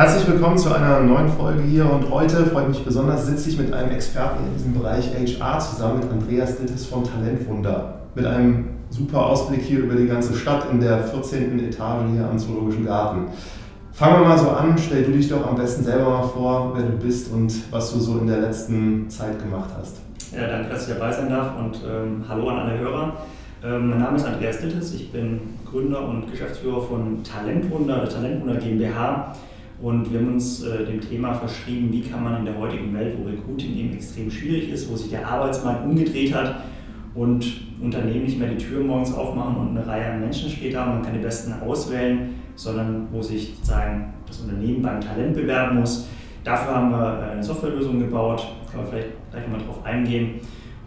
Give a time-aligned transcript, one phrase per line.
[0.00, 3.70] Herzlich willkommen zu einer neuen Folge hier und heute freut mich besonders, sitze ich mit
[3.74, 8.00] einem Experten in diesem Bereich HR zusammen mit Andreas Dittes von Talentwunder.
[8.14, 11.62] Mit einem super Ausblick hier über die ganze Stadt in der 14.
[11.66, 13.26] Etage hier am Zoologischen Garten.
[13.92, 16.84] Fangen wir mal so an, stell du dich doch am besten selber mal vor, wer
[16.84, 20.00] du bist und was du so in der letzten Zeit gemacht hast.
[20.34, 23.16] Ja, danke, dass ich dabei sein darf und ähm, hallo an alle Hörer.
[23.62, 25.40] Ähm, mein Name ist Andreas Dittes, ich bin
[25.70, 29.34] Gründer und Geschäftsführer von Talentwunder, der Talentwunder GmbH.
[29.82, 33.16] Und wir haben uns äh, dem Thema verschrieben, wie kann man in der heutigen Welt,
[33.18, 36.56] wo Recruiting eben extrem schwierig ist, wo sich der Arbeitsmarkt umgedreht hat
[37.14, 37.46] und
[37.80, 40.94] Unternehmen nicht mehr die Tür morgens aufmachen und eine Reihe an Menschen steht da und
[40.96, 46.06] man kann die Besten auswählen, sondern wo sich sozusagen das Unternehmen beim Talent bewerben muss.
[46.44, 50.40] Dafür haben wir äh, eine Softwarelösung gebaut, kann man vielleicht gleich nochmal drauf eingehen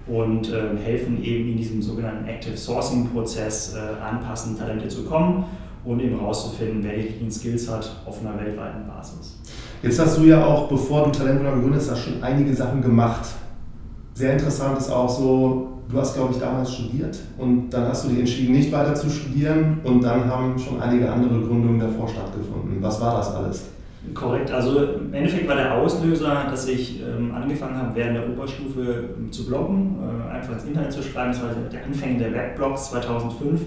[0.05, 5.45] und äh, helfen eben in diesem sogenannten Active Sourcing Prozess äh, anpassend Talente zu kommen
[5.85, 9.37] und eben herauszufinden, wer die richtigen Skills hat auf einer weltweiten Basis.
[9.81, 13.25] Jetzt hast du ja auch, bevor du Talentpreneur gegründet hast, schon einige Sachen gemacht.
[14.13, 18.09] Sehr interessant ist auch so, du hast, glaube ich, damals studiert und dann hast du
[18.09, 22.77] dich entschieden, nicht weiter zu studieren und dann haben schon einige andere Gründungen davor stattgefunden.
[22.81, 23.65] Was war das alles?
[24.13, 29.09] Korrekt, also im Endeffekt war der Auslöser, dass ich ähm, angefangen habe, während der Oberstufe
[29.31, 31.31] zu bloggen, äh, einfach ins Internet zu schreiben.
[31.31, 33.61] Das war der Anfang der Webblogs 2005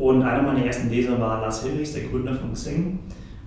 [0.00, 3.00] und einer meiner ersten Leser war Lars Hilrichs, der Gründer von Xing.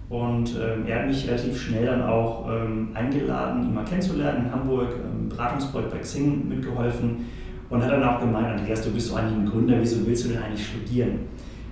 [0.07, 4.51] Und ähm, er hat mich relativ schnell dann auch ähm, eingeladen, ihn mal kennenzulernen in
[4.51, 7.25] Hamburg, ähm, Beratungsprojekt bei Xing mitgeholfen
[7.71, 10.29] und hat dann auch gemeint, Andreas, du bist doch eigentlich ein Gründer, wieso willst du
[10.29, 11.21] denn eigentlich studieren?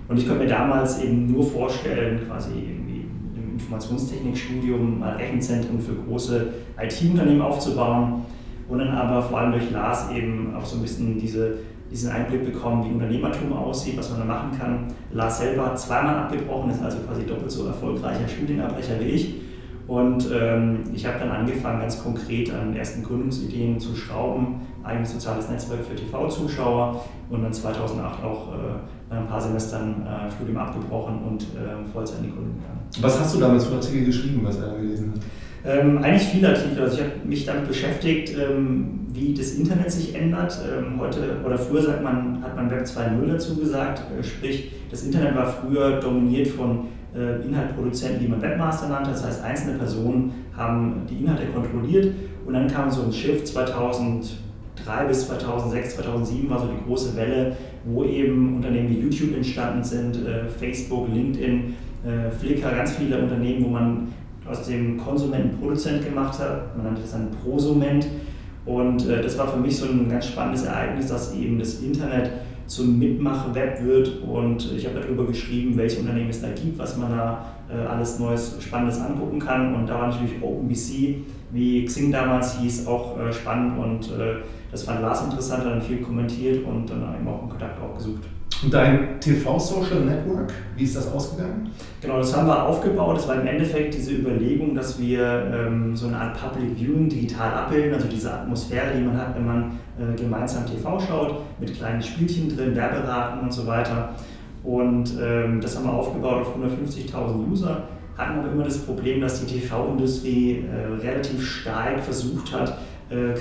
[0.08, 3.06] Und ich konnte mir damals eben nur vorstellen, quasi irgendwie
[3.36, 6.48] im Informationstechnikstudium mal Rechenzentren für große
[6.82, 8.22] IT-Unternehmen aufzubauen
[8.68, 11.58] und dann aber vor allem durch Lars eben auch so ein bisschen diese
[11.92, 14.86] diesen Einblick bekommen, wie Unternehmertum aussieht, was man da machen kann.
[15.12, 19.34] Lars selber hat zweimal abgebrochen, ist also quasi doppelt so erfolgreicher Studienabbrecher wie ich.
[19.86, 25.48] Und ähm, ich habe dann angefangen, ganz konkret an ersten Gründungsideen zu schrauben, eigenes soziales
[25.50, 31.42] Netzwerk für TV-Zuschauer und dann 2008 auch äh, ein paar Semestern äh, Studium abgebrochen und
[31.42, 32.80] äh, Vollzeit in die Gründung gegangen.
[33.00, 35.20] Was hast du damals für Artikel geschrieben, was er gelesen hat?
[35.64, 36.82] Ähm, eigentlich viele Artikel.
[36.82, 40.58] Also ich habe mich damit beschäftigt, ähm, wie das Internet sich ändert.
[40.66, 45.04] Ähm, heute oder früher sagt man, hat man Web 2.0 dazu gesagt, äh, sprich das
[45.04, 49.10] Internet war früher dominiert von äh, Inhaltproduzenten, die man Webmaster nannte.
[49.10, 52.12] Das heißt, einzelne Personen haben die Inhalte kontrolliert
[52.44, 54.34] und dann kam so ein Shift 2003
[55.06, 60.26] bis 2006, 2007 war so die große Welle, wo eben Unternehmen wie YouTube entstanden sind,
[60.26, 61.74] äh, Facebook, LinkedIn,
[62.04, 64.08] äh, Flickr, ganz viele Unternehmen, wo man
[64.52, 66.76] aus dem Konsumenten Produzent gemacht hat.
[66.76, 68.06] Man nannte das dann Prosument.
[68.64, 72.30] Und äh, das war für mich so ein ganz spannendes Ereignis, dass eben das Internet
[72.66, 74.22] zum Mitmach-Web wird.
[74.22, 78.18] Und ich habe darüber geschrieben, welche Unternehmen es da gibt, was man da äh, alles
[78.18, 79.74] Neues, Spannendes angucken kann.
[79.74, 83.78] Und da war natürlich OpenBC, wie Xing damals hieß, auch äh, spannend.
[83.78, 84.36] Und äh,
[84.70, 87.96] das fand Lars interessant, hat dann viel kommentiert und dann eben auch einen Kontakt auch
[87.96, 88.22] gesucht.
[88.62, 91.70] Und dein TV-Social Network, wie ist das ausgegangen?
[92.00, 93.16] Genau, das haben wir aufgebaut.
[93.16, 97.52] Das war im Endeffekt diese Überlegung, dass wir ähm, so eine Art Public Viewing digital
[97.52, 102.02] abbilden, also diese Atmosphäre, die man hat, wenn man äh, gemeinsam TV schaut, mit kleinen
[102.02, 104.10] Spielchen drin, Werberaten und so weiter.
[104.62, 107.82] Und ähm, das haben wir aufgebaut auf 150.000 User,
[108.16, 112.78] hatten aber immer das Problem, dass die TV-Industrie äh, relativ stark versucht hat,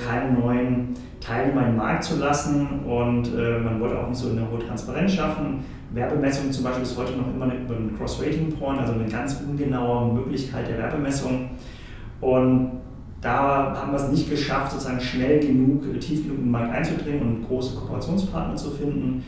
[0.05, 4.49] keine neuen Teilnehmer im Markt zu lassen und äh, man wollte auch nicht so eine
[4.49, 5.63] hohe Transparenz schaffen.
[5.91, 10.67] Werbemessung zum Beispiel ist heute noch immer über einen Cross-Rating-Point, also eine ganz ungenaue Möglichkeit
[10.67, 11.51] der Werbemessung.
[12.21, 12.71] Und
[13.21, 17.21] da haben wir es nicht geschafft, sozusagen schnell genug, tief genug in den Markt einzudringen
[17.21, 19.23] und große Kooperationspartner zu finden.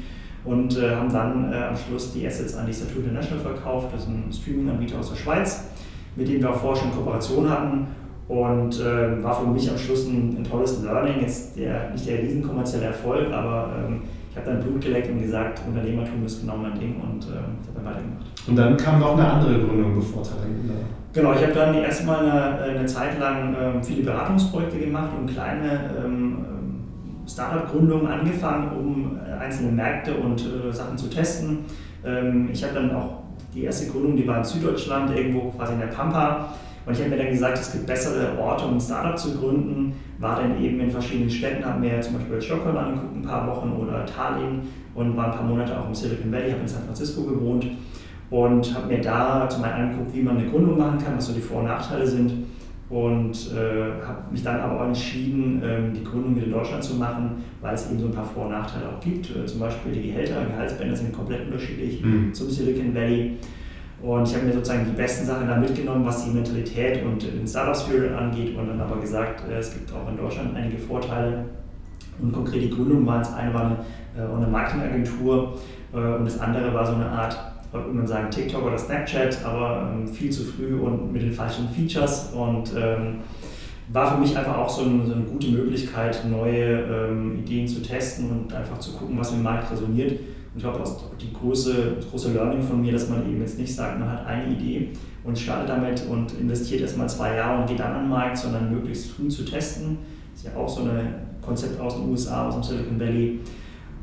[0.45, 4.01] Und äh, haben dann äh, am Schluss die Assets an die Satur International verkauft, das
[4.01, 5.69] ist ein Streaming-Anbieter aus der Schweiz,
[6.15, 7.87] mit dem wir auch vorher schon Kooperation hatten
[8.27, 11.21] und äh, war für mich am Schluss ein, ein, tolles Learning.
[11.21, 15.21] Jetzt der, nicht der riesen kommerzielle Erfolg, aber ähm, ich habe dann Blut geleckt und
[15.21, 18.25] gesagt, Unternehmertum ist genau mein Ding und äh, ich habe dann weitergemacht.
[18.47, 20.71] Und dann kam noch eine andere Gründung bevor Talent.
[21.13, 25.91] Genau, ich habe dann erstmal eine, eine Zeit lang ähm, viele Beratungsprojekte gemacht und kleine
[26.03, 26.37] ähm,
[27.27, 31.59] Startup-Gründungen angefangen, um äh, einzelne Märkte und äh, Sachen zu testen.
[32.03, 33.23] Ähm, ich habe dann auch
[33.53, 36.53] Die erste Gründung, die war in Süddeutschland, irgendwo quasi in der Pampa.
[36.85, 39.93] Und ich habe mir dann gesagt, es gibt bessere Orte, um ein Startup zu gründen.
[40.19, 43.71] War dann eben in verschiedenen Städten, habe mir zum Beispiel Stockholm angeguckt, ein paar Wochen
[43.71, 44.61] oder Tallinn
[44.95, 47.65] und war ein paar Monate auch im Silicon Valley, habe in San Francisco gewohnt
[48.29, 51.33] und habe mir da zum einen angeguckt, wie man eine Gründung machen kann, was so
[51.33, 52.31] die Vor- und Nachteile sind
[52.89, 56.95] und äh, habe mich dann aber auch entschieden, ähm, die Gründung wieder in Deutschland zu
[56.95, 59.35] machen, weil es eben so ein paar Vor- und Nachteile auch gibt.
[59.35, 62.33] Äh, zum Beispiel die Gehälter, Gehaltsbänder sind komplett unterschiedlich mhm.
[62.33, 63.37] zum Silicon Valley.
[64.03, 67.47] Und ich habe mir sozusagen die besten Sachen da mitgenommen, was die Mentalität und den
[67.47, 71.45] Startup Spirit angeht und dann aber gesagt, äh, es gibt auch in Deutschland einige Vorteile.
[72.21, 73.77] Und konkret die Gründung waren es, eine war
[74.15, 75.57] eine, äh, Marketingagentur
[75.93, 77.37] äh, und das andere war so eine Art
[77.71, 81.67] würde man sagen TikTok oder Snapchat, aber ähm, viel zu früh und mit den falschen
[81.69, 83.21] Features und ähm,
[83.91, 87.81] war für mich einfach auch so, ein, so eine gute Möglichkeit, neue ähm, Ideen zu
[87.81, 90.19] testen und einfach zu gucken, was im Markt resoniert.
[90.53, 93.57] Und ich glaube, das ist die große, große Learning von mir, dass man eben jetzt
[93.57, 94.89] nicht sagt, man hat eine Idee
[95.23, 98.71] und startet damit und investiert erstmal zwei Jahre und geht dann an den Markt, sondern
[98.71, 99.97] möglichst früh zu testen.
[100.31, 103.39] Das ist ja auch so ein Konzept aus den USA, aus dem Silicon Valley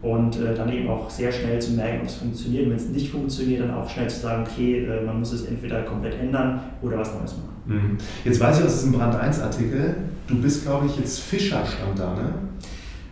[0.03, 2.69] und äh, dann eben auch sehr schnell zu merken, ob es funktioniert.
[2.69, 5.83] Wenn es nicht funktioniert, dann auch schnell zu sagen, okay, äh, man muss es entweder
[5.83, 7.51] komplett ändern oder was Neues machen.
[7.67, 7.99] Mhm.
[8.25, 9.97] Jetzt weiß ich aus diesem Brand 1 Artikel,
[10.27, 12.33] du bist, glaube ich, jetzt Fischer stand da, ne?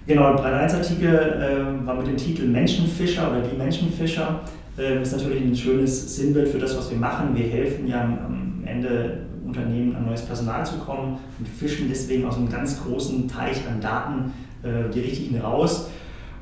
[0.08, 4.40] Genau, der Brand 1 Artikel äh, war mit dem Titel Menschenfischer oder die Menschenfischer.
[4.78, 7.36] Ähm, ist natürlich ein schönes Sinnbild für das, was wir machen.
[7.36, 12.38] Wir helfen ja am Ende Unternehmen an neues Personal zu kommen und fischen deswegen aus
[12.38, 14.32] einem ganz großen Teich an Daten
[14.62, 15.90] äh, die richtigen raus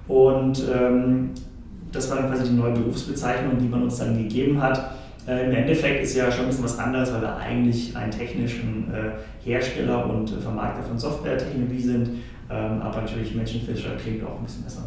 [0.07, 1.31] und ähm,
[1.91, 4.93] das war dann quasi die neue Berufsbezeichnung, die man uns dann gegeben hat.
[5.27, 8.93] Äh, Im Endeffekt ist ja schon ein bisschen was anderes, weil wir eigentlich ein technischen
[8.95, 12.11] äh, Hersteller und äh, Vermarkter von Softwaretechnologie sind.
[12.51, 14.83] Ähm, aber natürlich Menschenfischer klingt auch ein bisschen besser.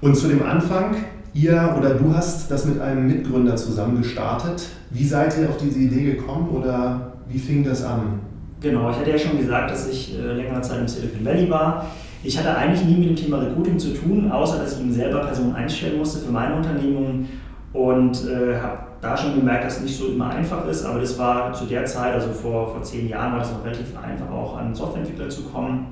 [0.00, 0.96] Und zu dem Anfang,
[1.34, 4.62] ihr oder du hast das mit einem Mitgründer zusammen gestartet.
[4.90, 8.20] Wie seid ihr auf diese Idee gekommen oder wie fing das an?
[8.60, 11.86] Genau, ich hatte ja schon gesagt, dass ich äh, längere Zeit im Silicon Valley war.
[12.22, 15.20] Ich hatte eigentlich nie mit dem Thema Recruiting zu tun, außer dass ich eben selber
[15.20, 17.26] Personen einstellen musste für meine Unternehmung
[17.72, 21.18] und äh, habe da schon gemerkt, dass es nicht so immer einfach ist, aber das
[21.18, 24.58] war zu der Zeit, also vor, vor zehn Jahren, war das noch relativ einfach, auch
[24.58, 25.86] an Softwareentwickler zu kommen.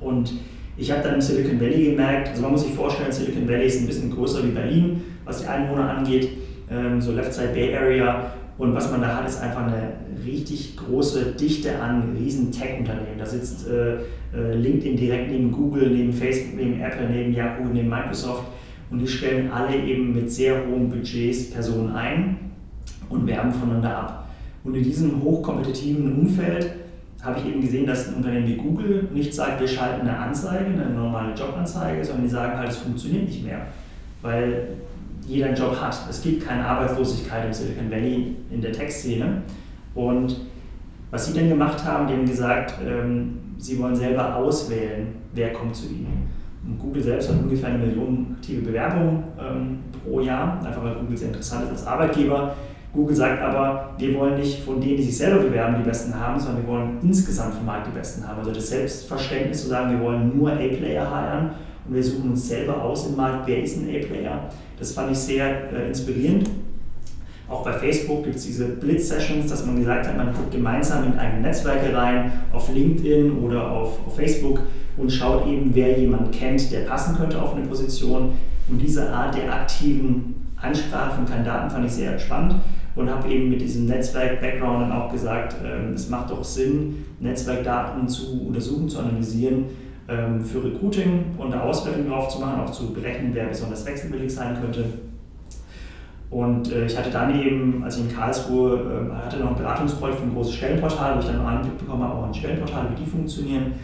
[0.00, 0.32] Und
[0.76, 3.80] ich habe dann im Silicon Valley gemerkt, also man muss sich vorstellen, Silicon Valley ist
[3.80, 6.28] ein bisschen größer wie Berlin, was die Einwohner angeht,
[6.70, 8.32] ähm, so Left Side Bay Area.
[8.58, 9.92] Und was man da hat, ist einfach eine
[10.26, 13.18] richtig große Dichte an riesen Tech-Unternehmen.
[13.18, 13.94] Da sitzt äh,
[14.36, 18.44] äh, LinkedIn direkt neben Google, neben Facebook, neben Apple, neben Yahoo, neben Microsoft
[18.90, 22.36] und die stellen alle eben mit sehr hohen Budgets Personen ein
[23.08, 24.28] und werben voneinander ab.
[24.64, 26.72] Und in diesem hochkompetitiven Umfeld
[27.22, 30.66] habe ich eben gesehen, dass ein Unternehmen wie Google nicht sagt, wir schalten eine Anzeige,
[30.66, 33.66] eine normale Jobanzeige, sondern die sagen halt, es funktioniert nicht mehr,
[34.22, 34.68] weil
[35.26, 35.98] jeder einen Job hat.
[36.08, 39.42] Es gibt keine Arbeitslosigkeit im Silicon Valley in der Tech-Szene.
[39.94, 40.36] Und
[41.10, 45.74] was sie dann gemacht haben, die haben gesagt, ähm, sie wollen selber auswählen, wer kommt
[45.74, 46.28] zu ihnen.
[46.64, 51.16] Und Google selbst hat ungefähr eine Million aktive Bewerbungen ähm, pro Jahr, einfach weil Google
[51.16, 52.54] sehr interessant ist als Arbeitgeber.
[52.92, 56.40] Google sagt aber, wir wollen nicht von denen, die sich selber bewerben, die Besten haben,
[56.40, 58.38] sondern wir wollen insgesamt vom Markt die Besten haben.
[58.38, 61.50] Also das Selbstverständnis zu sagen, wir wollen nur A-Player heiren
[61.86, 64.48] und wir suchen uns selber aus im Markt, wer ist ein A-Player.
[64.78, 66.48] Das fand ich sehr äh, inspirierend.
[67.46, 71.18] Auch bei Facebook gibt es diese Blitz-Sessions, dass man gesagt hat, man guckt gemeinsam in
[71.18, 74.60] eigene Netzwerke rein, auf LinkedIn oder auf, auf Facebook
[74.96, 78.32] und schaut eben, wer jemand kennt, der passen könnte auf eine Position.
[78.68, 82.56] Und diese Art der aktiven Ansprache von Kandidaten fand ich sehr spannend
[82.98, 88.08] und habe eben mit diesem Netzwerk-Background dann auch gesagt, ähm, es macht doch Sinn, Netzwerkdaten
[88.08, 89.66] zu untersuchen, zu analysieren,
[90.08, 94.34] ähm, für Recruiting und eine Auswertung drauf zu machen, auch zu berechnen, wer besonders wechselwillig
[94.34, 94.84] sein könnte.
[96.28, 100.18] Und äh, ich hatte dann eben, als ich in Karlsruhe äh, hatte, noch ein Beratungsprojekt
[100.18, 103.04] für ein großes Stellenportal, wo ich dann noch Einblick bekommen habe, auch an Stellenportale, wie
[103.04, 103.74] die funktionieren.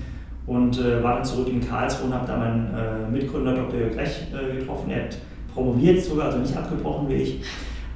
[0.49, 3.78] Und äh, war dann zurück in Karlsruhe und habe da meinen äh, Mitgründer Dr.
[3.78, 4.90] Jörg Rech äh, getroffen.
[4.90, 5.18] Er hat
[5.54, 7.40] promoviert sogar, also nicht abgebrochen wie ich.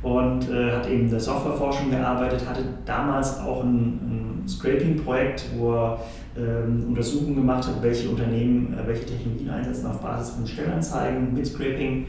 [0.03, 5.75] Und äh, hat eben in der Softwareforschung gearbeitet, hatte damals auch ein, ein Scraping-Projekt, wo
[5.75, 5.99] er
[6.37, 12.07] ähm, Untersuchungen gemacht hat, welche Unternehmen welche Technologien einsetzen auf Basis von Stellenanzeigen mit Scraping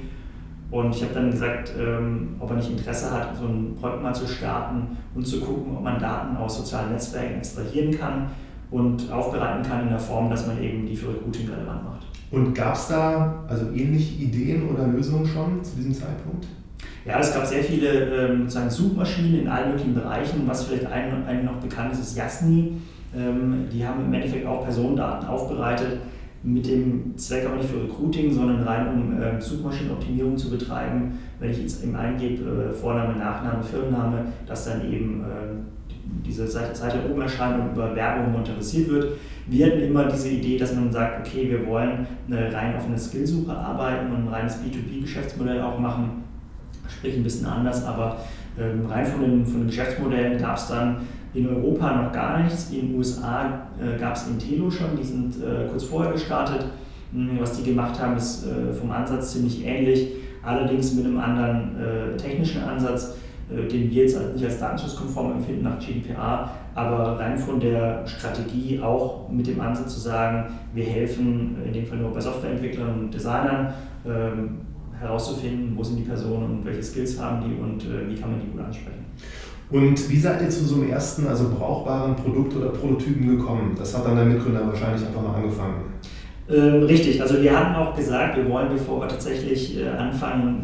[0.71, 4.13] und ich habe dann gesagt, ähm, ob er nicht Interesse hat, so ein Projekt mal
[4.13, 8.27] zu starten und zu gucken, ob man Daten aus sozialen Netzwerken extrahieren kann
[8.69, 12.05] und aufbereiten kann in der Form, dass man eben die für Recruiting relevant macht.
[12.29, 16.45] Und gab es da also ähnliche Ideen oder Lösungen schon zu diesem Zeitpunkt?
[17.05, 20.43] Ja, es gab sehr viele ähm, Suchmaschinen in allen möglichen Bereichen.
[20.45, 22.73] Was vielleicht einem noch bekannt ist, ist Yasni.
[23.15, 25.99] Ähm, die haben im Endeffekt auch Personendaten aufbereitet
[26.43, 31.19] mit dem Zweck aber nicht für Recruiting, sondern rein um äh, Suchmaschinenoptimierung zu betreiben.
[31.39, 36.75] Wenn ich jetzt eben eingebe, äh, Vorname, Nachname, Firmenname, dass dann eben äh, diese Seite,
[36.75, 39.17] Seite oben erscheint und über Werbung monetarisiert wird.
[39.47, 43.51] Wir hatten immer diese Idee, dass man sagt, okay, wir wollen eine rein offene Skillsuche
[43.51, 46.23] arbeiten und ein reines B2B-Geschäftsmodell auch machen.
[46.99, 48.17] Sprich ein bisschen anders, aber
[48.59, 50.97] ähm, rein von den, von den Geschäftsmodellen gab es dann
[51.33, 52.71] in Europa noch gar nichts.
[52.71, 56.65] In den USA äh, gab es Intelo schon, die sind äh, kurz vorher gestartet.
[57.13, 60.09] Hm, was die gemacht haben, ist äh, vom Ansatz ziemlich ähnlich,
[60.43, 63.15] allerdings mit einem anderen äh, technischen Ansatz,
[63.49, 68.81] äh, den wir jetzt nicht als datenschutzkonform empfinden nach GDPR, aber rein von der Strategie
[68.81, 73.13] auch mit dem Ansatz zu sagen, wir helfen in dem Fall nur bei Softwareentwicklern und
[73.13, 73.73] Designern
[74.05, 74.57] ähm,
[74.99, 78.41] herauszufinden, wo sind die Personen und welche Skills haben die und äh, wie kann man
[78.41, 79.05] die gut ansprechen.
[79.71, 83.75] Und wie seid ihr zu so einem ersten, also brauchbaren Produkt oder Prototypen gekommen?
[83.77, 85.93] Das hat dann der Mitgründer wahrscheinlich einfach mal angefangen.
[86.49, 90.63] Ähm, richtig, also wir hatten auch gesagt, wir wollen, bevor wir tatsächlich äh, anfangen,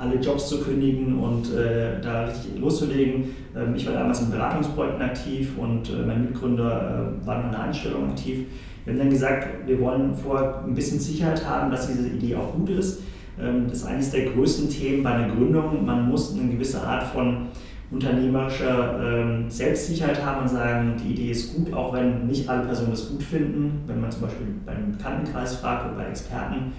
[0.00, 3.24] alle Jobs zu kündigen und äh, da richtig loszulegen.
[3.54, 7.52] Ähm, ich war damals in Beratungsprojekten aktiv und äh, mein Mitgründer äh, war noch in
[7.52, 8.46] der Einstellung aktiv.
[8.84, 12.54] Wir haben dann gesagt, wir wollen vorher ein bisschen Sicherheit haben, dass diese Idee auch
[12.54, 13.02] gut ist.
[13.42, 15.84] Ähm, das ist eines der größten Themen bei einer Gründung.
[15.84, 17.48] Man muss eine gewisse Art von
[17.90, 22.92] unternehmerischer ähm, Selbstsicherheit haben und sagen, die Idee ist gut, auch wenn nicht alle Personen
[22.92, 26.72] das gut finden, wenn man zum Beispiel beim Bekanntenkreis fragt oder bei Experten.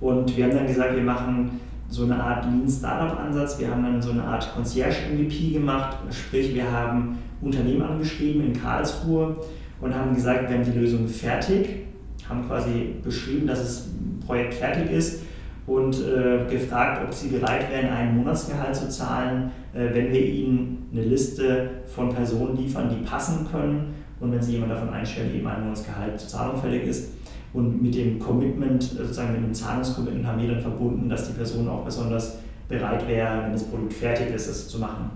[0.00, 3.58] Und wir haben dann gesagt, wir machen so eine Art Lean Startup Ansatz.
[3.60, 8.52] Wir haben dann so eine Art Concierge MVP gemacht, sprich wir haben Unternehmen angeschrieben in
[8.60, 9.36] Karlsruhe
[9.80, 11.86] und haben gesagt, wir haben die Lösung fertig,
[12.28, 13.88] haben quasi beschrieben, dass das
[14.26, 15.25] Projekt fertig ist
[15.66, 20.88] und äh, gefragt, ob sie bereit wären, ein Monatsgehalt zu zahlen, äh, wenn wir ihnen
[20.92, 25.46] eine Liste von Personen liefern, die passen können und wenn sie jemand davon einstellen, eben
[25.46, 27.12] ein Monatsgehalt zur Zahlung fällig ist.
[27.52, 31.34] Und mit dem Commitment, äh, sozusagen mit dem Zahlungscommitment haben wir dann verbunden, dass die
[31.34, 35.10] Person auch besonders bereit wäre, wenn das Produkt fertig ist, es zu machen.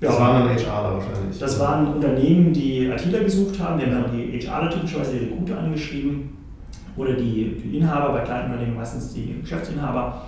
[0.00, 1.38] Ja, das waren dann HRler wahrscheinlich.
[1.38, 3.78] Das waren Unternehmen, die ITler gesucht haben.
[3.78, 6.41] Wir haben dann die HRler typischerweise die Recruiter angeschrieben
[6.96, 10.22] oder die, Inhaber, bei kleinen Unternehmen meistens die Geschäftsinhaber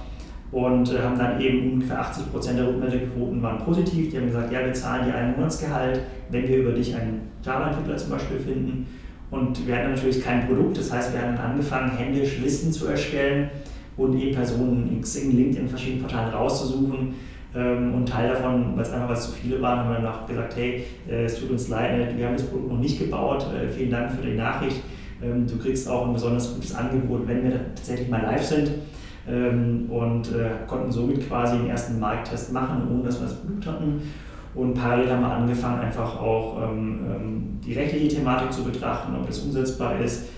[0.54, 4.10] und äh, haben dann eben ungefähr 80 Prozent der Rückmeldequoten waren positiv.
[4.10, 7.96] Die haben gesagt, ja, wir zahlen dir ein Monatsgehalt, wenn wir über dich einen Java-Entwickler
[7.96, 8.86] zum Beispiel finden.
[9.30, 12.86] Und wir hatten natürlich kein Produkt, das heißt, wir haben dann angefangen, händisch Listen zu
[12.86, 13.50] erstellen
[13.96, 17.14] und eben Personen in Xing, LinkedIn, verschiedenen Portalen rauszusuchen.
[17.56, 20.26] Ähm, und Teil davon, weil es einfach was zu viele waren, haben wir dann auch
[20.26, 23.68] gesagt, hey, äh, es tut uns leid, wir haben das Produkt noch nicht gebaut, äh,
[23.68, 24.82] vielen Dank für die Nachricht
[25.46, 28.70] du kriegst auch ein besonders gutes Angebot, wenn wir tatsächlich mal live sind.
[29.26, 33.66] Ähm, und äh, konnten somit quasi den ersten Markttest machen, ohne dass wir das Produkt
[33.66, 34.02] hatten.
[34.54, 39.40] Und parallel haben wir angefangen, einfach auch ähm, die rechtliche Thematik zu betrachten, ob das
[39.40, 40.28] umsetzbar ist,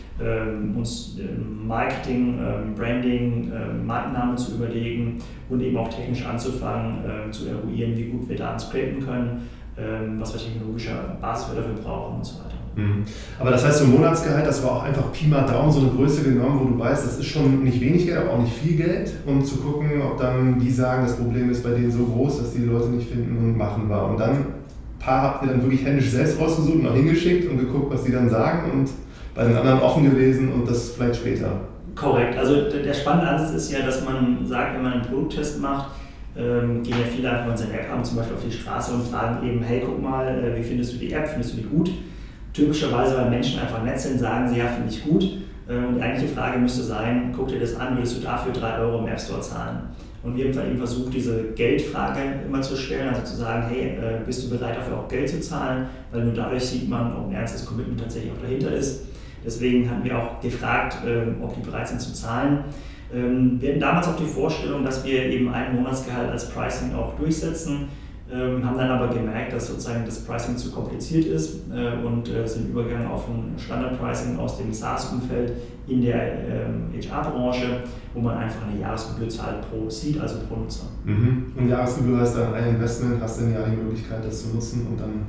[0.75, 1.19] uns
[1.67, 2.39] Marketing,
[2.75, 3.53] Branding,
[3.85, 5.19] Markennamen zu überlegen
[5.51, 9.47] und eben auch technisch anzufangen, zu eruieren, wie gut wir Daten scrapen können,
[10.19, 12.56] was für technologische Basis wir dafür brauchen und so weiter.
[12.77, 13.05] Mhm.
[13.41, 15.89] Aber das heißt, so ein Monatsgehalt, das war auch einfach Pi mal Daumen so eine
[15.89, 18.77] Größe genommen, wo du weißt, das ist schon nicht wenig Geld, aber auch nicht viel
[18.77, 22.39] Geld, um zu gucken, ob dann die sagen, das Problem ist bei denen so groß,
[22.39, 24.11] dass die Leute nicht finden und machen war.
[24.11, 24.45] Und dann ein
[24.99, 28.13] paar habt ihr dann wirklich händisch selbst rausgesucht und auch hingeschickt und geguckt, was die
[28.13, 28.91] dann sagen und
[29.35, 31.61] bei den anderen offen gewesen und das vielleicht später.
[31.95, 32.37] Korrekt.
[32.37, 35.93] Also der spannende Ansatz ist ja, dass man sagt, wenn man einen Produkttest macht,
[36.37, 39.47] ähm, gehen ja viele einfach, eine App haben, zum Beispiel auf die Straße und fragen
[39.47, 41.91] eben, hey, guck mal, äh, wie findest du die App, findest du die gut?
[42.57, 45.23] Typischerweise, weil Menschen einfach nett sind, sagen sie, ja, finde ich gut.
[45.69, 48.79] Äh, und die eigentliche Frage müsste sein, guck dir das an, würdest du dafür 3
[48.79, 49.81] Euro im App Store zahlen?
[50.23, 54.25] Und wir haben eben versucht, diese Geldfrage immer zu stellen, also zu sagen, hey, äh,
[54.25, 55.87] bist du bereit dafür auch Geld zu zahlen?
[56.11, 59.05] Weil nur dadurch sieht man, ob ein ernstes Commitment tatsächlich auch dahinter ist.
[59.45, 62.65] Deswegen haben wir auch gefragt, ähm, ob die bereit sind zu zahlen.
[63.15, 67.15] Ähm, wir hatten damals auch die Vorstellung, dass wir eben ein Monatsgehalt als Pricing auch
[67.17, 67.89] durchsetzen ähm,
[68.35, 72.71] haben dann aber gemerkt, dass sozusagen das Pricing zu kompliziert ist äh, und äh, sind
[72.71, 75.53] übergegangen auf ein Standard-Pricing aus dem SaaS-Umfeld
[75.87, 80.87] in der ähm, HR-Branche, wo man einfach eine Jahresgebühr zahlt pro Seed, also pro Nutzer.
[81.05, 81.53] Mhm.
[81.57, 85.01] Und Jahresgebühr heißt dann ein Investment, hast dann ja die Möglichkeit, das zu nutzen und
[85.01, 85.27] dann.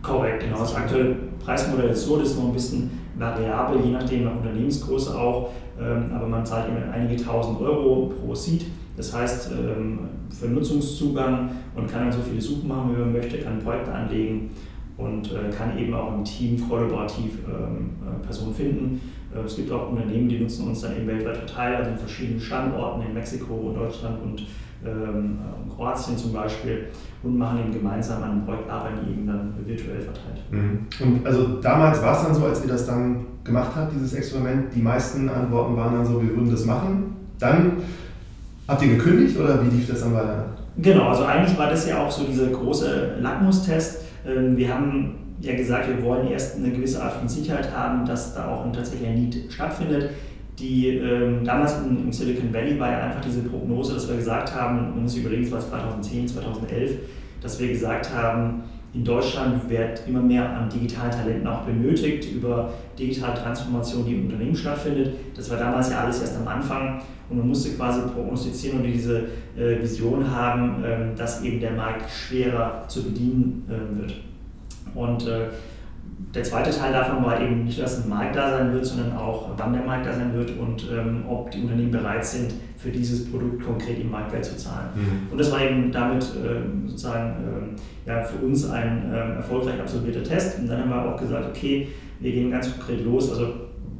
[0.00, 0.60] Korrekt, genau.
[0.60, 5.18] Das aktuelle Preismodell ist so, das ist noch ein bisschen variabel, je nachdem nach Unternehmensgröße
[5.18, 8.64] auch, ähm, aber man zahlt eben einige tausend Euro pro Seed.
[8.96, 9.98] Das heißt, ähm,
[10.30, 14.50] für Nutzungszugang und kann dann so viele Suchen machen, wie man möchte, kann Projekte anlegen
[14.96, 19.00] und äh, kann eben auch im Team kollaborativ ähm, äh, Personen finden.
[19.34, 22.40] Äh, es gibt auch Unternehmen, die nutzen uns dann eben weltweit verteilt, also in verschiedenen
[22.40, 24.46] Standorten in Mexiko, Deutschland und
[24.86, 25.38] ähm,
[25.74, 26.86] Kroatien zum Beispiel
[27.22, 28.68] und machen eben gemeinsam an einem Projekt,
[29.10, 30.42] eben dann virtuell verteilt.
[30.50, 30.86] Mhm.
[31.00, 34.74] Und also damals war es dann so, als ihr das dann gemacht habt, dieses Experiment,
[34.74, 37.16] die meisten Antworten waren dann so, wir würden das machen.
[37.38, 37.78] Dann
[38.68, 40.46] habt ihr gekündigt oder wie lief das dann weiter?
[40.78, 44.02] Genau, also eigentlich war das ja auch so dieser große Lackmustest.
[44.26, 48.34] Ähm, wir haben ja gesagt, wir wollen erst eine gewisse Art von Sicherheit haben, dass
[48.34, 50.10] da auch ein tatsächlicher Need stattfindet.
[50.58, 54.90] Die ähm, damals im, Silicon Valley war ja einfach diese Prognose, dass wir gesagt haben,
[54.90, 56.92] man muss überlegen, es war 2010, 2011,
[57.40, 58.62] dass wir gesagt haben,
[58.94, 64.26] in Deutschland wird immer mehr an digitalen Talenten auch benötigt über digitale Transformation, die im
[64.26, 65.16] Unternehmen stattfindet.
[65.34, 69.26] Das war damals ja alles erst am Anfang und man musste quasi prognostizieren und diese
[69.56, 74.14] äh, Vision haben, äh, dass eben der Markt schwerer zu bedienen äh, wird.
[74.94, 75.48] Und äh,
[76.34, 79.50] der zweite Teil davon war eben nicht, dass ein Markt da sein wird, sondern auch,
[79.56, 83.30] wann der Markt da sein wird und ähm, ob die Unternehmen bereit sind, für dieses
[83.30, 84.88] Produkt konkret im Marktwert zu zahlen.
[84.94, 85.32] Mhm.
[85.32, 90.24] Und das war eben damit äh, sozusagen äh, ja, für uns ein äh, erfolgreich absolvierter
[90.24, 90.58] Test.
[90.58, 93.30] Und dann haben wir auch gesagt, okay, wir gehen ganz konkret los.
[93.30, 93.46] Also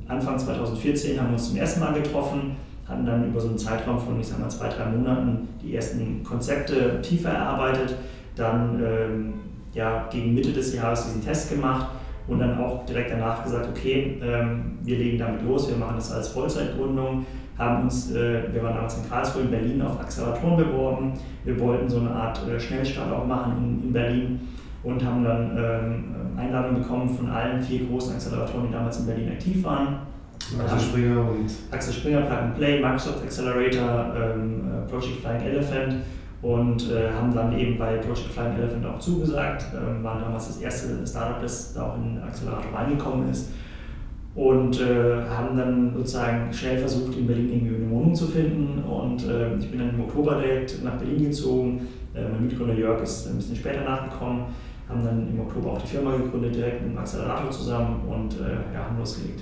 [0.09, 2.57] Anfang 2014 haben wir uns zum ersten Mal getroffen,
[2.87, 6.23] hatten dann über so einen Zeitraum von, ich sag mal, zwei, drei Monaten die ersten
[6.25, 7.95] Konzepte tiefer erarbeitet,
[8.37, 9.35] dann ähm,
[9.75, 11.89] ja, gegen Mitte des Jahres diesen Test gemacht
[12.27, 16.13] und dann auch direkt danach gesagt, okay, ähm, wir legen damit los, wir machen das
[16.13, 17.27] als Vollzeitgründung,
[17.59, 21.13] haben uns, äh, wir waren damals in Karlsruhe, in Berlin auf Acceleratoren beworben,
[21.45, 24.41] wir wollten so eine Art äh, Schnellstart auch machen in, in Berlin
[24.83, 26.05] und haben dann ähm,
[26.37, 29.99] Einladungen bekommen von allen vier großen Acceleratoren, die damals in Berlin aktiv waren.
[30.61, 35.95] Axel Springer und Axel Springer, Plug and Play, Microsoft Accelerator, ähm, äh, Project Flying Elephant
[36.45, 40.59] und äh, haben dann eben bei Project Flying Elephant auch zugesagt, äh, waren damals das
[40.59, 43.51] erste Startup, das da auch in Accelerator reingekommen ist.
[44.35, 48.83] Und äh, haben dann sozusagen schnell versucht, in Berlin irgendwie eine Wohnung zu finden.
[48.85, 53.03] Und äh, ich bin dann im Oktober direkt nach Berlin gezogen, äh, mein Mitgründer Jörg
[53.03, 54.43] ist ein bisschen später nachgekommen,
[54.87, 58.03] haben dann im Oktober auch die Firma gegründet, direkt mit dem Accelerator zusammen.
[58.07, 59.41] Und äh, ja, haben losgelegt.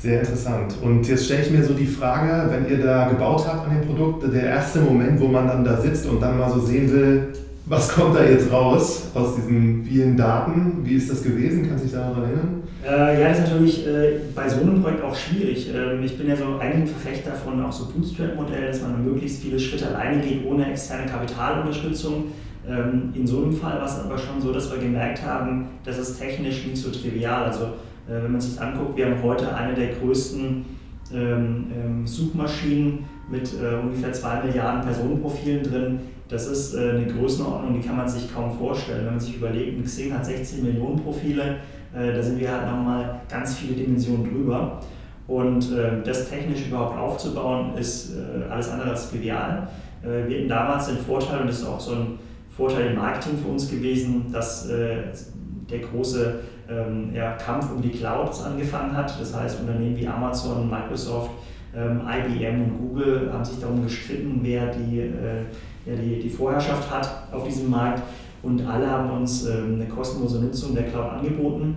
[0.00, 0.76] Sehr interessant.
[0.80, 3.86] Und jetzt stelle ich mir so die Frage, wenn ihr da gebaut habt an dem
[3.86, 7.32] Produkt, der erste Moment, wo man dann da sitzt und dann mal so sehen will,
[7.66, 10.78] was kommt da jetzt raus aus diesen vielen Daten?
[10.84, 11.66] Wie ist das gewesen?
[11.68, 12.62] Kannst du dich daran erinnern?
[12.86, 15.68] Äh, ja, das ist natürlich äh, bei so einem Projekt auch schwierig.
[15.74, 19.58] Ähm, ich bin ja so ein Verfechter von auch so Bootstrap-Modell, dass man möglichst viele
[19.58, 22.26] Schritte alleine geht, ohne externe Kapitalunterstützung.
[22.66, 25.98] Ähm, in so einem Fall war es aber schon so, dass wir gemerkt haben, das
[25.98, 27.44] ist technisch nicht so trivial.
[27.44, 27.72] Also
[28.08, 30.64] wenn man sich anguckt, wir haben heute eine der größten
[31.10, 36.00] ähm, ähm, Suchmaschinen mit äh, ungefähr 2 Milliarden Personenprofilen drin.
[36.28, 39.06] Das ist äh, eine Größenordnung, die kann man sich kaum vorstellen.
[39.06, 41.56] Wenn man sich überlegt, ein Xing hat 16 Millionen Profile,
[41.94, 44.78] da sind wir halt nochmal ganz viele Dimensionen drüber.
[45.26, 45.70] Und
[46.04, 48.12] das technisch überhaupt aufzubauen, ist
[48.50, 49.66] alles andere als trivial.
[50.02, 52.06] wir hatten damals den Vorteil, und das ist auch so ein
[52.54, 58.42] Vorteil im Marketing für uns gewesen, dass der große ähm, ja, Kampf um die Clouds
[58.42, 59.18] angefangen hat.
[59.20, 61.30] Das heißt, Unternehmen wie Amazon, Microsoft,
[61.74, 65.44] ähm, IBM und Google haben sich darum gestritten, wer die, äh,
[65.86, 68.02] ja, die, die Vorherrschaft hat auf diesem Markt.
[68.42, 71.76] Und alle haben uns ähm, eine kostenlose Nutzung der Cloud angeboten.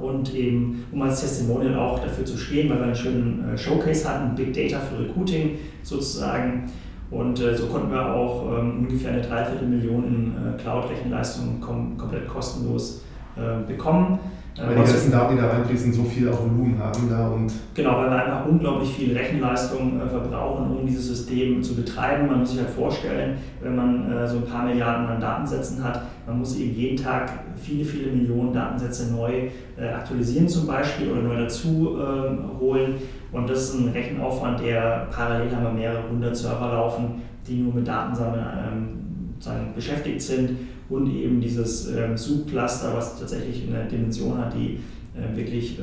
[0.00, 4.08] Und eben, um als Testimonial auch dafür zu stehen, weil wir einen schönen äh, Showcase
[4.08, 6.64] hatten, Big Data für Recruiting sozusagen.
[7.10, 12.26] Und äh, so konnten wir auch ähm, ungefähr eine Dreiviertelmillion in äh, Cloud-Rechenleistung kom komplett
[12.26, 13.02] kostenlos
[13.38, 14.18] äh, bekommen.
[14.56, 17.52] Weil die ganzen Daten, die da reinfließen, so viel auch Volumen haben da und.
[17.74, 22.26] Genau, weil wir einfach unglaublich viel Rechenleistung äh, verbrauchen, um dieses System zu betreiben.
[22.26, 26.02] Man muss sich halt vorstellen, wenn man äh, so ein paar Milliarden an Datensätzen hat,
[26.26, 29.48] man muss eben jeden Tag viele, viele Millionen Datensätze neu
[29.80, 32.94] aktualisieren zum Beispiel oder neu dazu ähm, holen.
[33.30, 37.74] Und das ist ein Rechenaufwand, der parallel haben wir mehrere hundert Server laufen, die nur
[37.74, 40.50] mit Datensammeln ähm, beschäftigt sind
[40.88, 44.80] und eben dieses ähm, Subcluster, was tatsächlich eine Dimension hat, die
[45.14, 45.82] äh, wirklich äh,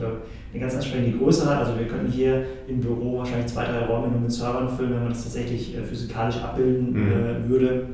[0.51, 1.59] eine ganz entsprechende Größe hat.
[1.59, 5.03] Also wir könnten hier im Büro wahrscheinlich zwei, drei Räume nur mit Servern füllen, wenn
[5.03, 7.11] man das tatsächlich äh, physikalisch abbilden mhm.
[7.11, 7.87] Äh, würde.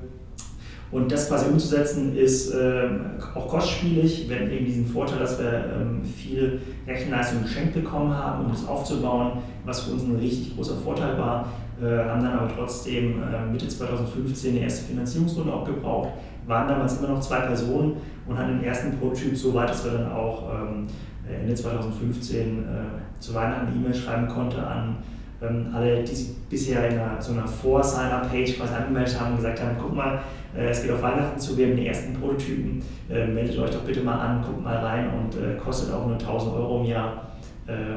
[0.91, 2.89] Und das quasi umzusetzen ist äh,
[3.33, 4.27] auch kostspielig.
[4.27, 8.67] Wir hatten eben diesen Vorteil, dass wir ähm, viel Rechenleistung geschenkt bekommen haben, um das
[8.67, 11.47] aufzubauen, was für uns ein richtig großer Vorteil war.
[11.81, 16.09] Äh, haben dann aber trotzdem äh, Mitte 2015 eine erste Finanzierungsrunde auch gebraucht,
[16.51, 17.95] waren damals immer noch zwei Personen
[18.27, 20.85] und hatten den ersten Prototyp so weit, dass wir dann auch ähm,
[21.27, 22.63] Ende 2015 äh,
[23.19, 24.97] zu Weihnachten eine E-Mail schreiben konnte an
[25.41, 29.61] ähm, alle, die sich bisher in einer, so einer Vor-Sign-Up-Page quasi angemeldet haben und gesagt
[29.61, 30.19] haben, guck mal,
[30.55, 33.81] äh, es geht auf Weihnachten zu, wir haben den ersten Prototypen, äh, meldet euch doch
[33.81, 37.27] bitte mal an, guckt mal rein und kostet auch nur 1000 Euro im Jahr.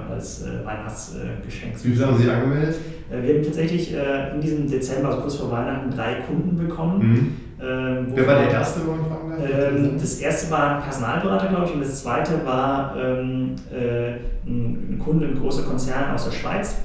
[0.09, 1.75] als Weihnachtsgeschenk.
[1.83, 2.77] Wie viel haben Sie angemeldet?
[3.11, 3.93] Wir haben tatsächlich
[4.35, 6.99] in diesem Dezember, also kurz vor Weihnachten, drei Kunden bekommen.
[6.99, 7.37] Mhm.
[7.61, 11.67] Ähm, Wer war der erste, wo man fragen ähm, Das erste war ein Personalberater, glaube
[11.67, 14.15] ich, und das zweite war ähm, äh,
[14.47, 16.77] ein, ein Kunde, ein großer Konzern aus der Schweiz.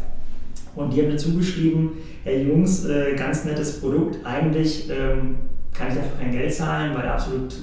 [0.75, 5.35] Und die haben dazu geschrieben, hey Jungs, äh, ganz nettes Produkt, eigentlich ähm,
[5.73, 7.53] kann ich dafür kein Geld zahlen, weil absolut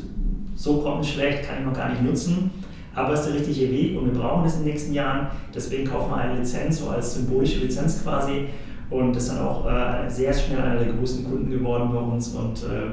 [0.55, 2.51] so grottenschlecht kann ich noch gar nicht nutzen.
[2.95, 5.29] Aber es ist der richtige Weg und wir brauchen es in den nächsten Jahren.
[5.55, 8.47] Deswegen kaufen wir eine Lizenz, so als symbolische Lizenz quasi.
[8.91, 12.63] Und ist dann auch äh, sehr schnell einer der großen Kunden geworden bei uns und
[12.63, 12.93] äh,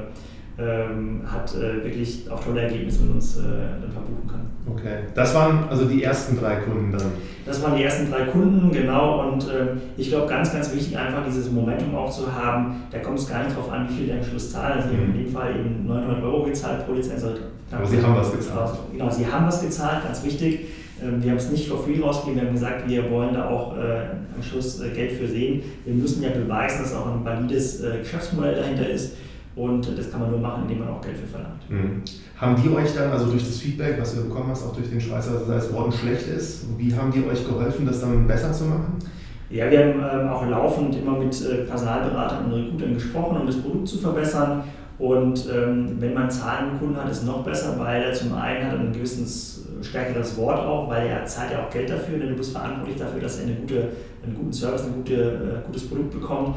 [0.56, 3.42] ähm, hat äh, wirklich auch tolle Ergebnisse mit uns äh,
[3.80, 4.50] dann verbuchen können.
[4.66, 7.12] Okay, das waren also die ersten drei Kunden dann?
[7.44, 9.28] Das waren die ersten drei Kunden, genau.
[9.28, 12.82] Und äh, ich glaube, ganz, ganz wichtig, einfach dieses Momentum auch zu haben.
[12.90, 14.76] Da kommt es gar nicht darauf an, wie viel der am Schluss zahlt.
[14.76, 15.14] Also, mhm.
[15.14, 17.24] in dem Fall eben 900 Euro gezahlt pro Lizenz.
[17.24, 17.36] Also,
[17.70, 18.70] Aber Sie haben was gezahlt.
[18.92, 20.60] Genau, Sie haben was gezahlt, ganz wichtig.
[21.04, 23.76] Ähm, wir haben es nicht for free rausgegeben, wir haben gesagt, wir wollen da auch
[23.76, 25.62] äh, am Schluss äh, Geld für sehen.
[25.84, 29.16] Wir müssen ja beweisen, dass auch ein valides äh, Geschäftsmodell dahinter ist.
[29.56, 31.68] Und das kann man nur machen, indem man auch Geld für verlangt.
[31.68, 32.02] Mhm.
[32.36, 35.00] Haben die euch dann, also durch das Feedback, was du bekommen hast, auch durch den
[35.00, 38.64] Schweizer, dass das Worden schlecht ist, wie haben die euch geholfen, das dann besser zu
[38.64, 38.98] machen?
[39.50, 43.56] Ja, wir haben ähm, auch laufend immer mit äh, Personalberatern und Recruitern gesprochen, um das
[43.56, 44.64] Produkt zu verbessern.
[44.98, 48.66] Und ähm, wenn man zahlende Kunden hat, ist es noch besser, weil er zum einen
[48.66, 49.53] hat ein gewisses
[49.84, 53.20] stärkeres Wort auch, weil er zahlt ja auch Geld dafür, denn du bist verantwortlich dafür,
[53.20, 53.88] dass er eine gute,
[54.22, 56.56] einen guten Service, ein gute, äh, gutes Produkt bekommt.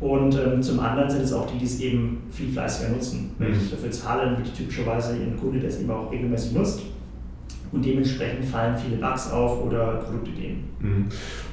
[0.00, 3.30] Und ähm, zum anderen sind es auch die, die es eben viel fleißiger nutzen.
[3.38, 3.70] Wenn ich mhm.
[3.72, 6.82] dafür zahle, dann bin ich typischerweise ein Kunde, der es eben auch regelmäßig nutzt.
[7.70, 10.64] Und dementsprechend fallen viele Bugs auf oder Produktideen.
[10.80, 11.06] Mhm.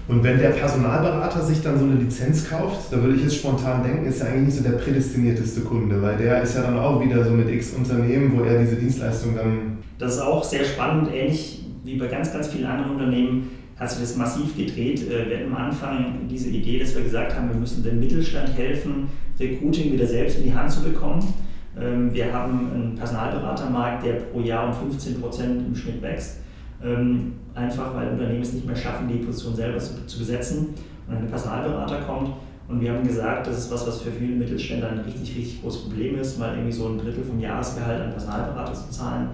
[0.08, 3.84] Und wenn der Personalberater sich dann so eine Lizenz kauft, da würde ich jetzt spontan
[3.84, 7.04] denken, ist er eigentlich nicht so der prädestinierteste Kunde, weil der ist ja dann auch
[7.04, 9.75] wieder so mit X Unternehmen, wo er diese Dienstleistung dann.
[9.98, 14.00] Das ist auch sehr spannend, ähnlich wie bei ganz, ganz vielen anderen Unternehmen hat sich
[14.00, 15.02] das massiv gedreht.
[15.10, 18.58] Äh, wir hatten am Anfang diese Idee, dass wir gesagt haben, wir müssen dem Mittelstand
[18.58, 21.34] helfen, Recruiting wieder selbst in die Hand zu bekommen.
[21.80, 26.38] Ähm, wir haben einen Personalberatermarkt, der pro Jahr um 15 Prozent im Schnitt wächst.
[26.84, 30.74] Ähm, einfach weil Unternehmen es nicht mehr schaffen, die Position selber zu, besetzen
[31.08, 32.32] und ein Personalberater kommt.
[32.68, 35.84] Und wir haben gesagt, das ist was, was für viele Mittelständler ein richtig, richtig großes
[35.84, 39.30] Problem ist, mal irgendwie so ein Drittel vom Jahresgehalt an Personalberater zu zahlen.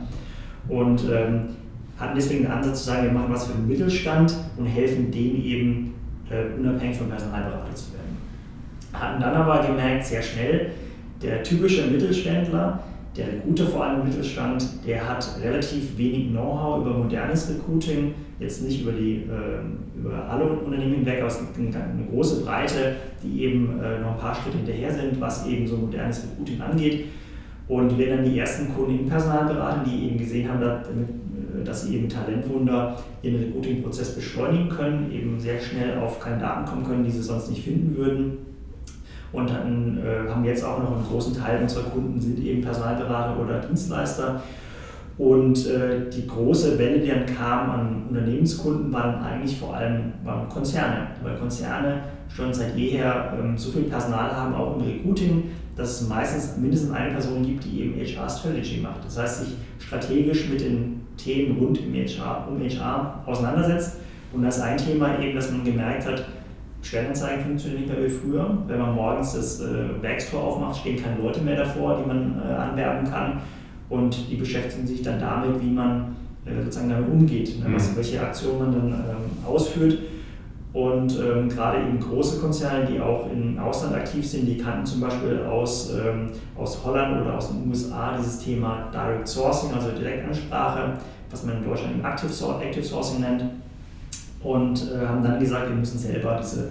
[0.68, 1.50] Und ähm,
[1.98, 5.44] hatten deswegen den Ansatz zu sagen, wir machen was für den Mittelstand und helfen denen
[5.44, 5.94] eben
[6.30, 8.18] äh, unabhängig vom Personalberater zu werden.
[8.94, 10.72] Hatten dann aber gemerkt, sehr schnell,
[11.22, 12.80] der typische Mittelständler,
[13.16, 18.64] der Recruiter vor allem im Mittelstand, der hat relativ wenig Know-how über modernes Recruiting, jetzt
[18.64, 23.44] nicht über, die, äh, über alle Unternehmen hinweg, aber es gibt eine, große Breite, die
[23.44, 27.06] eben äh, noch ein paar Schritte hinterher sind, was eben so modernes Recruiting angeht.
[27.72, 31.08] Und wir dann die ersten Kunden im Personalberater, die eben gesehen haben, damit
[31.64, 37.04] dass sie eben Talentwunder ihren Recruiting-Prozess beschleunigen können, eben sehr schnell auf Kandidaten kommen können,
[37.06, 38.38] die sie sonst nicht finden würden.
[39.32, 43.40] Und dann äh, haben jetzt auch noch einen großen Teil unserer Kunden sind eben Personalberater
[43.40, 44.42] oder Dienstleister.
[45.18, 50.50] Und äh, die große Welle, die dann kam an Unternehmenskunden, waren eigentlich vor allem waren
[50.50, 55.44] Konzerne, weil Konzerne schon seit jeher ähm, so viel Personal haben, auch im Recruiting,
[55.76, 59.06] dass es meistens mindestens eine Person gibt, die eben HR Strategy macht.
[59.06, 63.98] Das heißt, sich strategisch mit den Themen rund im HR, um HR auseinandersetzt.
[64.34, 66.26] Und das ist ein Thema eben, dass man gemerkt hat,
[66.82, 68.58] Stellenanzeigen funktionieren nicht mehr wie früher.
[68.68, 72.54] Wenn man morgens das äh, Werkstor aufmacht, stehen keine Leute mehr davor, die man äh,
[72.54, 73.42] anwerben kann.
[73.90, 77.66] Und die beschäftigen sich dann damit, wie man äh, sozusagen damit umgeht, ne?
[77.74, 77.98] was, mhm.
[77.98, 80.00] welche Aktionen man dann ähm, ausführt.
[80.74, 85.02] Und ähm, gerade eben große Konzerne, die auch im Ausland aktiv sind, die kannten zum
[85.02, 90.94] Beispiel aus, ähm, aus Holland oder aus den USA dieses Thema Direct Sourcing, also Direktansprache,
[91.30, 92.32] was man in Deutschland Active,
[92.62, 93.44] Active Sourcing nennt.
[94.42, 96.70] Und äh, haben dann gesagt, wir müssen selber diese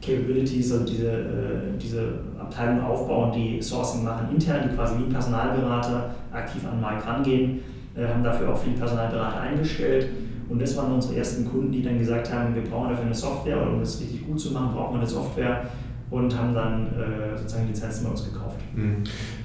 [0.00, 2.04] Capabilities, also diese, äh, diese
[2.38, 7.60] Abteilung aufbauen, die Sourcing machen intern, die quasi wie Personalberater aktiv an den Markt rangehen,
[7.96, 10.06] äh, haben dafür auch viele Personalberater eingestellt
[10.48, 13.60] und das waren unsere ersten Kunden, die dann gesagt haben, wir brauchen dafür eine Software
[13.60, 15.66] oder um das richtig gut zu machen, brauchen wir eine Software
[16.10, 18.56] und haben dann äh, sozusagen Lizenzen bei uns gekauft.
[18.74, 18.96] Mhm.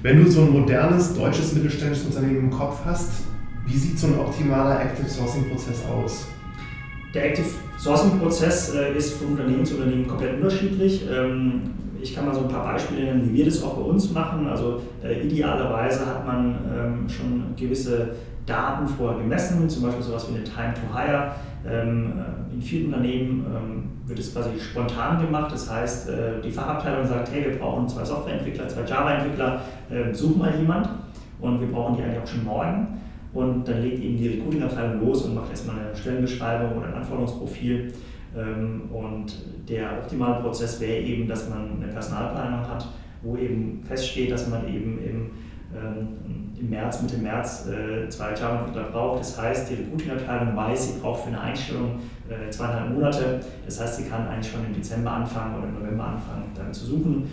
[0.02, 3.24] Wenn du so ein modernes deutsches mittelständisches Unternehmen im Kopf hast,
[3.66, 6.26] wie sieht so ein optimaler Active Sourcing Prozess aus?
[7.14, 7.46] Der Active
[7.78, 11.06] Sourcing Prozess äh, ist von Unternehmen zu Unternehmen komplett unterschiedlich.
[11.10, 11.62] Ähm,
[12.02, 14.46] ich kann mal so ein paar Beispiele nennen, wie wir das auch bei uns machen.
[14.46, 18.10] Also äh, idealerweise hat man ähm, schon gewisse
[18.50, 21.32] Daten vorher gemessen, zum Beispiel sowas wie eine Time to Hire.
[21.68, 25.52] Ähm, äh, in vielen Unternehmen ähm, wird es quasi spontan gemacht.
[25.52, 29.60] Das heißt, äh, die Fachabteilung sagt, hey, wir brauchen zwei Softwareentwickler, zwei Java-Entwickler,
[29.90, 30.88] äh, such mal jemand
[31.40, 32.86] und wir brauchen die eigentlich auch schon morgen.
[33.32, 37.92] und dann legt eben die Recruiting-Abteilung los und macht erstmal eine Stellenbeschreibung oder ein Anforderungsprofil.
[38.36, 39.32] Ähm, und
[39.68, 42.88] der optimale Prozess wäre eben, dass man eine Personalplanung hat,
[43.22, 45.30] wo eben feststeht, dass man eben im, ähm,
[45.72, 49.20] im März, Mitte März äh, zwei Java-Entwickler braucht.
[49.20, 53.40] Das heißt, die Recruiting-Abteilung weiß, sie braucht für eine Einstellung äh, zweieinhalb Monate.
[53.64, 56.86] Das heißt, sie kann eigentlich schon im Dezember anfangen oder im November anfangen, damit zu
[56.86, 57.30] suchen.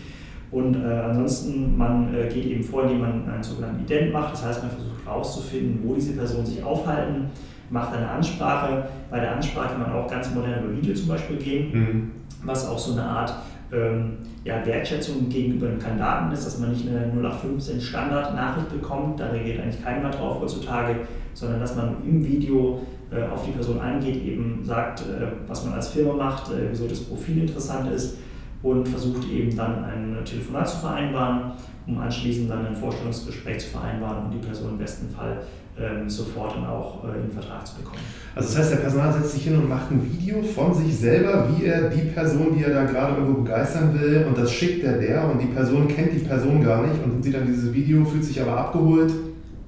[0.52, 4.34] Und äh, ansonsten, man äh, geht eben vor, indem man einen sogenannten Ident macht.
[4.34, 7.26] Das heißt, man versucht herauszufinden, wo diese Personen sich aufhalten,
[7.70, 8.88] macht eine Ansprache.
[9.10, 12.12] Bei der Ansprache kann man auch ganz modern über Video zum Beispiel gehen, mhm.
[12.44, 13.34] was auch so eine Art
[13.72, 19.28] ähm, ja, Wertschätzung gegenüber dem Kandidaten ist, dass man nicht eine 0815 Standard-Nachricht bekommt, da
[19.28, 21.02] reagiert eigentlich keiner mehr drauf heutzutage,
[21.34, 25.74] sondern dass man im Video äh, auf die Person eingeht, eben sagt, äh, was man
[25.74, 28.18] als Firma macht, äh, wieso das Profil interessant ist
[28.64, 31.52] und versucht eben dann ein Telefonat zu vereinbaren,
[31.86, 35.42] um anschließend dann ein Vorstellungsgespräch zu vereinbaren und die Person im besten Fall
[35.80, 38.00] ähm, sofort dann auch äh, in den Vertrag zu bekommen.
[38.36, 41.50] Also das heißt, der Personal setzt sich hin und macht ein Video von sich selber,
[41.50, 44.98] wie er die Person, die er da gerade irgendwo begeistern will, und das schickt er
[45.00, 48.24] der und die Person kennt die Person gar nicht und sieht dann dieses Video, fühlt
[48.24, 49.12] sich aber abgeholt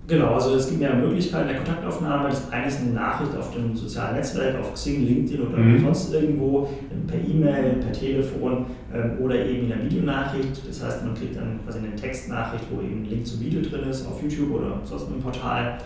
[0.09, 2.29] Genau, also es gibt mehrere Möglichkeiten der Kontaktaufnahme.
[2.29, 5.83] Das eine ist eine Nachricht auf dem sozialen Netzwerk, auf Xing, LinkedIn oder mhm.
[5.83, 6.67] sonst irgendwo,
[7.05, 10.67] per E-Mail, per Telefon ähm, oder eben in einer Videonachricht.
[10.67, 13.87] Das heißt, man kriegt dann quasi eine Textnachricht, wo eben ein Link zum Video drin
[13.87, 15.77] ist, auf YouTube oder sonst im Portal.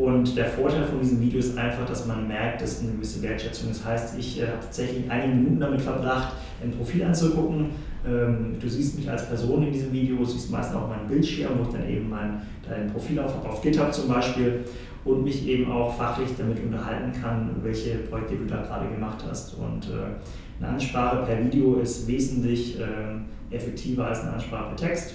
[0.00, 3.68] Und der Vorteil von diesem Video ist einfach, dass man merkt, dass eine gewisse Wertschätzung.
[3.68, 7.66] Das heißt, ich äh, habe tatsächlich einige Minuten damit verbracht, ein Profil anzugucken.
[8.08, 11.64] Ähm, du siehst mich als Person in diesem Video, siehst meistens auch meinen Bildschirm, wo
[11.64, 14.64] ich dann eben mein dein Profil auf, auf GitHub zum Beispiel
[15.04, 19.54] und mich eben auch fachlich damit unterhalten kann, welche Projekte du da gerade gemacht hast.
[19.54, 25.14] Und äh, eine Ansprache per Video ist wesentlich äh, effektiver als eine Ansprache per Text.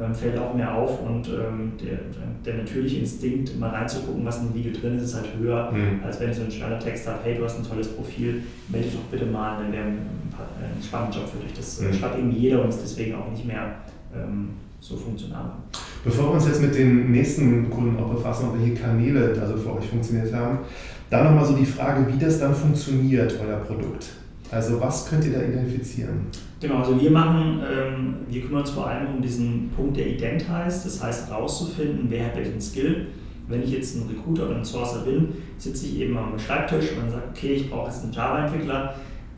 [0.00, 1.98] Ähm, fällt auch mehr auf und ähm, der,
[2.44, 6.00] der, natürliche Instinkt, mal reinzugucken, was in dem Video drin ist, ist halt höher, mhm.
[6.04, 8.88] als wenn ich so einen schneller Text habe, hey, du hast ein tolles Profil, melde
[8.88, 11.56] dich doch bitte mal, dann wäre ein, ein spannender Job für dich.
[11.56, 11.94] Das mhm.
[11.94, 13.76] schreibt eben jeder und ist deswegen auch nicht mehr
[14.12, 14.48] ähm,
[14.80, 15.52] so funktional.
[16.04, 19.76] Bevor wir uns jetzt mit den nächsten Kunden auch befassen und welche Kanäle also für
[19.76, 20.58] euch funktioniert haben,
[21.08, 24.08] da nochmal so die Frage, wie das dann funktioniert, euer Produkt.
[24.50, 26.26] Also was könnt ihr da identifizieren?
[26.64, 30.48] Genau, also wir machen, ähm, wir kümmern uns vor allem um diesen Punkt, der Ident
[30.48, 30.86] heißt.
[30.86, 33.08] Das heißt, herauszufinden, wer hat welchen Skill.
[33.46, 37.10] Wenn ich jetzt ein Recruiter oder ein Sourcer bin, sitze ich eben am Schreibtisch und
[37.10, 38.94] sage, okay, ich brauche jetzt einen Java-Entwickler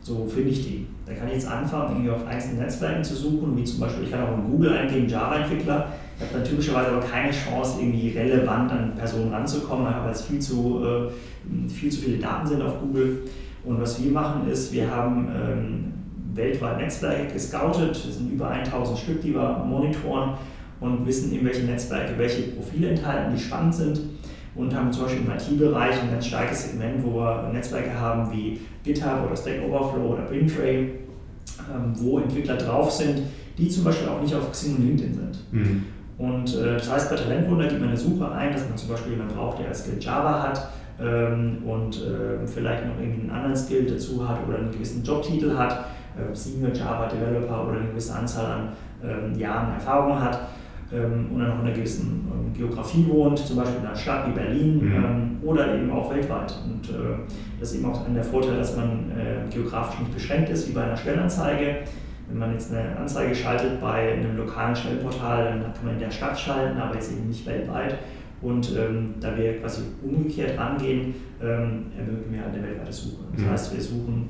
[0.07, 0.87] so finde ich die.
[1.05, 4.11] Da kann ich jetzt anfangen, irgendwie auf einzelnen Netzwerken zu suchen, wie zum Beispiel, ich
[4.11, 5.87] kann auch in Google eingeben, Java-Entwickler.
[6.15, 10.39] Ich habe dann typischerweise aber keine Chance, irgendwie relevant an Personen ranzukommen, weil es viel
[10.39, 13.23] zu, äh, viel zu viele Daten sind auf Google.
[13.65, 15.93] Und was wir machen ist, wir haben ähm,
[16.37, 20.33] weltweit Netzwerke gescoutet, das sind über 1000 Stück, die wir monitoren
[20.79, 23.99] und wissen, in welchen Netzwerke welche Profile enthalten, die spannend sind
[24.55, 28.59] und haben zum Beispiel im IT-Bereich ein ganz starkes Segment, wo wir Netzwerke haben wie
[28.83, 33.21] GitHub oder Stack Overflow oder Bintray, ähm, wo Entwickler drauf sind,
[33.57, 35.37] die zum Beispiel auch nicht auf Xing und LinkedIn sind.
[35.51, 35.83] Mhm.
[36.17, 39.13] Und äh, das heißt, bei Talentwunder gibt man eine Suche ein, dass man zum Beispiel
[39.13, 40.69] jemanden braucht, der als Skill Java hat
[40.99, 45.85] ähm, und äh, vielleicht noch irgendeinen anderen Skill dazu hat oder einen gewissen Jobtitel hat,
[46.33, 48.69] Senior Java Developer oder eine gewisse Anzahl an
[49.03, 50.39] ähm, Jahren Erfahrung hat
[50.91, 54.27] ähm, und dann noch in einer gewissen ähm, Geografie wohnt, zum Beispiel in einer Stadt
[54.27, 54.95] wie Berlin mhm.
[54.95, 56.57] ähm, oder eben auch weltweit.
[56.65, 57.17] Und äh,
[57.59, 60.83] das ist eben auch der Vorteil, dass man äh, geografisch nicht beschränkt ist, wie bei
[60.83, 61.79] einer Stellenanzeige.
[62.29, 66.11] Wenn man jetzt eine Anzeige schaltet bei einem lokalen Stellenportal, dann kann man in der
[66.11, 67.97] Stadt schalten, aber jetzt eben nicht weltweit.
[68.41, 73.23] Und ähm, da wir quasi umgekehrt rangehen, ähm, ermöglichen wir halt eine weltweite Suche.
[73.33, 73.49] Das mhm.
[73.49, 74.29] heißt, wir suchen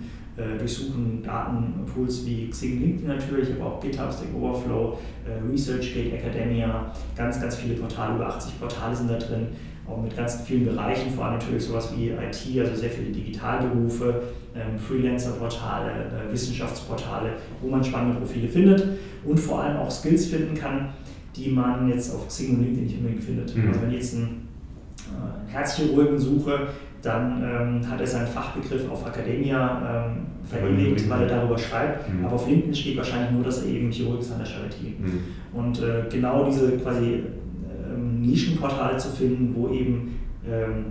[0.58, 7.42] durchsuchen Datenpools wie Xing, LinkedIn natürlich, aber auch GitHub, Stack Overflow, äh, ResearchGate, Academia, ganz,
[7.42, 9.48] ganz viele Portale, über 80 Portale sind da drin,
[9.88, 14.24] auch mit ganz vielen Bereichen, vor allem natürlich sowas wie IT, also sehr viele Digitalberufe,
[14.56, 18.84] ähm, Freelancer-Portale, äh, Wissenschaftsportale, wo man spannende Profile findet
[19.24, 20.90] und vor allem auch Skills finden kann,
[21.36, 23.56] die man jetzt auf Xing und LinkedIn nicht unbedingt findet.
[23.56, 23.68] Mhm.
[23.70, 24.48] Also wenn ich jetzt einen
[25.08, 26.68] äh, Herzchirurgen suche,
[27.02, 32.12] dann ähm, hat er seinen Fachbegriff auf Academia ähm, verewigt, weil er darüber schreibt.
[32.12, 32.26] Mhm.
[32.26, 35.00] Aber auf LinkedIn steht wahrscheinlich nur, dass er eben Chirurg ist an der Charité.
[35.00, 35.22] Mhm.
[35.54, 37.24] Und äh, genau diese quasi
[37.88, 40.86] ähm, Nischenportale zu finden, wo eben ähm,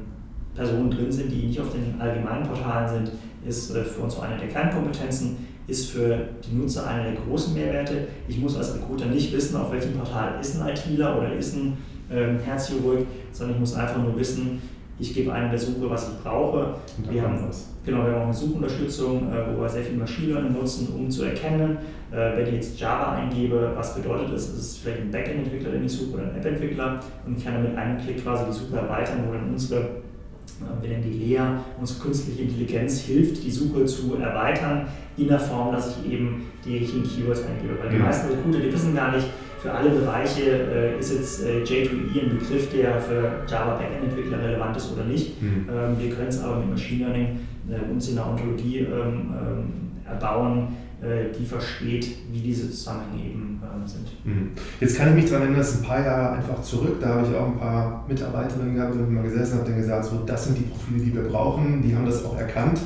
[0.54, 3.12] Personen drin sind, die nicht auf den allgemeinen Portalen sind,
[3.46, 8.08] ist äh, für uns eine der Kernkompetenzen, ist für die Nutzer einer der großen Mehrwerte.
[8.28, 11.76] Ich muss als Recruiter nicht wissen, auf welchem Portal ist ein ITler oder ist ein
[12.10, 14.60] ähm, Herzchirurg, sondern ich muss einfach nur wissen,
[14.98, 16.74] Ich gebe ein in der Suche, was ich brauche.
[17.10, 17.36] Wir haben,
[17.84, 21.10] genau, wir haben auch eine Suchunterstützung, äh, wo wir sehr viel Machine Learning nutzen, um
[21.10, 21.78] zu erkennen,
[22.10, 24.48] äh, wenn ich jetzt Java eingebe, was bedeutet das?
[24.48, 27.00] Ist es vielleicht ein Backend-Entwickler, den ich suche, oder ein App-Entwickler?
[27.26, 30.82] Und ich kann dann mit einem Klick quasi die Suche erweitern, wo dann unsere äh,
[30.82, 31.42] wir nennen die Lea,
[31.78, 36.78] unsere künstliche Intelligenz hilft, die Suche zu erweitern, in der Form, dass ich eben die
[36.78, 37.78] richtigen Keywords eingebe.
[37.82, 38.02] Weil die mhm.
[38.02, 39.26] meisten Recruiter, die wissen gar nicht,
[39.66, 44.76] für alle Bereiche äh, ist jetzt äh, J2E ein Begriff, der für Java Backend-Entwickler relevant
[44.76, 45.42] ist oder nicht.
[45.42, 45.66] Mhm.
[45.68, 49.72] Ähm, wir können es aber mit Machine Learning äh, uns in der Ontologie ähm, ähm,
[50.08, 50.68] erbauen,
[51.02, 54.06] äh, die versteht, wie diese Zusammenhänge eben ähm, sind.
[54.24, 54.50] Mhm.
[54.80, 56.98] Jetzt kann ich mich daran erinnern, das ist ein paar Jahre einfach zurück.
[57.00, 60.22] Da habe ich auch ein paar Mitarbeiterinnen gehabt, die mal gesessen und dann gesagt, so,
[60.24, 61.82] das sind die Profile, die wir brauchen.
[61.82, 62.78] Die haben das auch erkannt.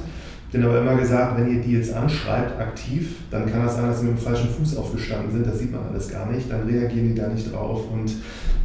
[0.52, 4.00] Bin aber immer gesagt, wenn ihr die jetzt anschreibt aktiv, dann kann das sein, dass
[4.00, 5.46] sie mit dem falschen Fuß aufgestanden sind.
[5.46, 6.50] Das sieht man alles gar nicht.
[6.50, 7.84] Dann reagieren die da nicht drauf.
[7.92, 8.12] Und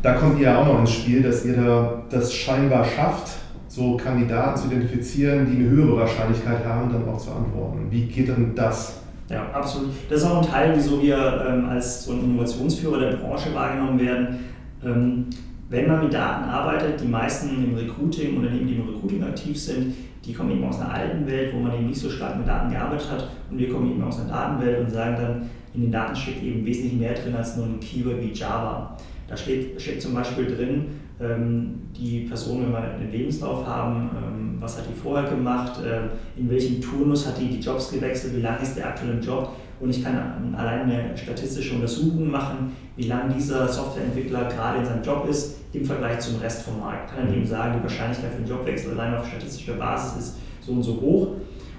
[0.02, 3.34] da kommt ihr ja auch noch ins Spiel, dass ihr da das scheinbar schafft,
[3.68, 7.88] so Kandidaten zu identifizieren, die eine höhere Wahrscheinlichkeit haben, dann auch zu antworten.
[7.92, 9.02] Wie geht denn das?
[9.30, 9.90] Ja, absolut.
[10.10, 14.00] Das ist auch ein Teil, wieso wir ähm, als so ein Innovationsführer der Branche wahrgenommen
[14.00, 14.40] werden.
[14.84, 15.26] Ähm,
[15.70, 19.96] wenn man mit Daten arbeitet, die meisten im Recruiting, Unternehmen, die im Recruiting aktiv sind,
[20.26, 22.72] die kommen eben aus einer alten Welt, wo man eben nicht so stark mit Daten
[22.72, 23.30] gearbeitet hat.
[23.50, 26.66] Und wir kommen eben aus einer Datenwelt und sagen dann, in den Daten steckt eben
[26.66, 28.98] wesentlich mehr drin als nur ein Keyword wie Java.
[29.28, 30.86] Da steht, steckt zum Beispiel drin,
[31.20, 36.40] ähm, die Person, wenn wir einen Lebenslauf haben, ähm, was hat die vorher gemacht, äh,
[36.40, 39.54] in welchem Turnus hat die die Jobs gewechselt, wie lange ist der aktuelle Job.
[39.80, 45.04] Und ich kann allein eine statistische Untersuchung machen, wie lange dieser Softwareentwickler gerade in seinem
[45.04, 47.14] Job ist im Vergleich zum Rest vom Markt.
[47.14, 50.72] Kann dann eben sagen, die Wahrscheinlichkeit für einen Jobwechsel allein auf statistischer Basis ist so
[50.72, 51.28] und so hoch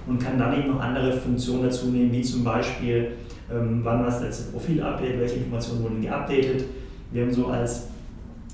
[0.06, 3.12] und kann dann eben noch andere Funktionen dazu nehmen, wie zum Beispiel,
[3.50, 6.64] ähm, wann war das letzte Profil-Update, welche Informationen wurden geupdatet.
[7.10, 7.88] Wir haben so als,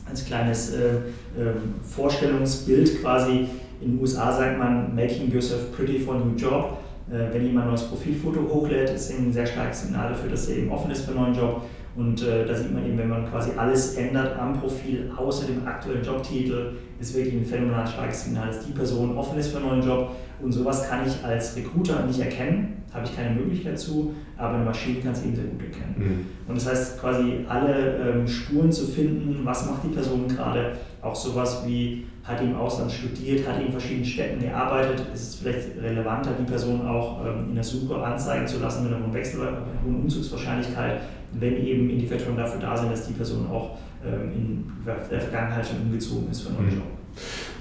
[0.09, 3.47] als kleines äh, äh, Vorstellungsbild quasi,
[3.81, 6.79] in den USA sagt man, making yourself pretty for a new job.
[7.11, 10.59] Äh, wenn jemand ein neues Profilfoto hochlädt, ist ein sehr starkes Signal dafür, dass er
[10.59, 11.63] eben offen ist für einen neuen Job.
[11.95, 15.67] Und äh, da sieht man eben, wenn man quasi alles ändert am Profil, außer dem
[15.67, 19.69] aktuellen Jobtitel, ist wirklich ein phänomenal starkes Signal, dass die Person offen ist für einen
[19.69, 20.13] neuen Job.
[20.41, 24.65] Und sowas kann ich als Recruiter nicht erkennen, habe ich keine Möglichkeit zu, aber eine
[24.65, 25.95] Maschine kann es eben sehr gut erkennen.
[25.99, 26.27] Mhm.
[26.49, 31.15] Und das heißt, quasi alle ähm, Spuren zu finden, was macht die Person gerade, auch
[31.15, 36.31] sowas wie hat im Ausland studiert, hat in verschiedenen Städten gearbeitet, ist es vielleicht relevanter,
[36.39, 39.41] die Person auch ähm, in der Suche anzeigen zu lassen mit einer hohen Wechsel,
[39.85, 41.01] hohen Umzugswahrscheinlichkeit,
[41.33, 45.79] wenn eben Indikatoren dafür da sind, dass die Person auch ähm, in der Vergangenheit schon
[45.83, 46.77] umgezogen ist für einen neuen mhm.
[46.77, 46.87] Job.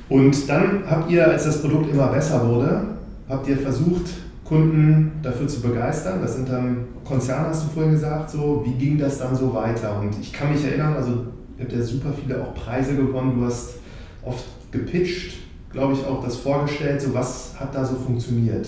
[0.09, 2.83] Und dann habt ihr, als das Produkt immer besser wurde,
[3.29, 4.11] habt ihr versucht,
[4.43, 6.21] Kunden dafür zu begeistern.
[6.21, 8.29] Das sind dann Konzerne, hast du vorhin gesagt.
[8.29, 9.97] So, wie ging das dann so weiter?
[9.99, 11.11] Und ich kann mich erinnern, also
[11.57, 13.39] ihr habt ja super viele auch Preise gewonnen.
[13.39, 13.75] Du hast
[14.23, 15.37] oft gepitcht,
[15.71, 17.01] glaube ich, auch das vorgestellt.
[17.01, 18.67] So, was hat da so funktioniert?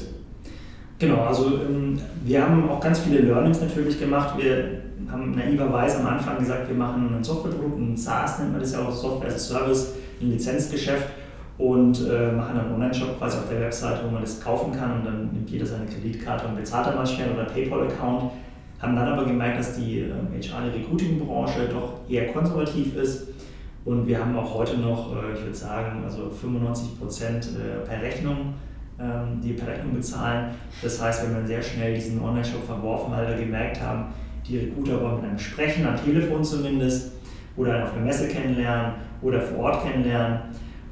[1.00, 4.36] Genau, also ähm, wir haben auch ganz viele Learnings natürlich gemacht.
[4.38, 8.74] Wir haben naiverweise am Anfang gesagt, wir machen ein Softwareprodukt, ein SaaS nennt man das
[8.74, 11.10] ja auch, Software as a Service, ein Lizenzgeschäft
[11.58, 15.06] und äh, machen einen Online-Shop quasi auf der Webseite, wo man das kaufen kann und
[15.06, 18.32] dann nimmt jeder seine Kreditkarte und bezahlt dann mal schnell oder PayPal-Account.
[18.80, 20.12] Haben dann aber gemerkt, dass die äh,
[20.42, 23.28] HR, die Recruiting-Branche doch eher konservativ ist
[23.86, 28.02] und wir haben auch heute noch, äh, ich würde sagen, also 95 Prozent äh, per
[28.02, 28.54] Rechnung
[29.00, 30.52] ähm, die per Rechnung bezahlen.
[30.82, 34.06] Das heißt, wenn wir sehr schnell diesen Online-Shop verworfen, weil wir gemerkt haben,
[34.48, 37.14] die Recruiter wollen mit einem sprechen, am Telefon zumindest,
[37.56, 40.40] oder auf einer Messe kennenlernen oder vor Ort kennenlernen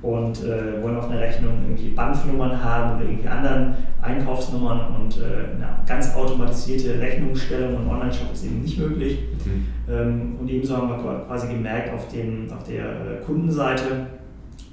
[0.02, 5.56] und äh, wollen auf einer Rechnung irgendwie BANF-Nummern haben oder irgendwie anderen Einkaufsnummern und äh,
[5.56, 9.20] eine ganz automatisierte Rechnungsstellung im Online-Shop ist eben nicht möglich.
[9.46, 9.94] Mhm.
[9.94, 14.08] Ähm, und ebenso haben wir quasi gemerkt auf, den, auf der äh, Kundenseite,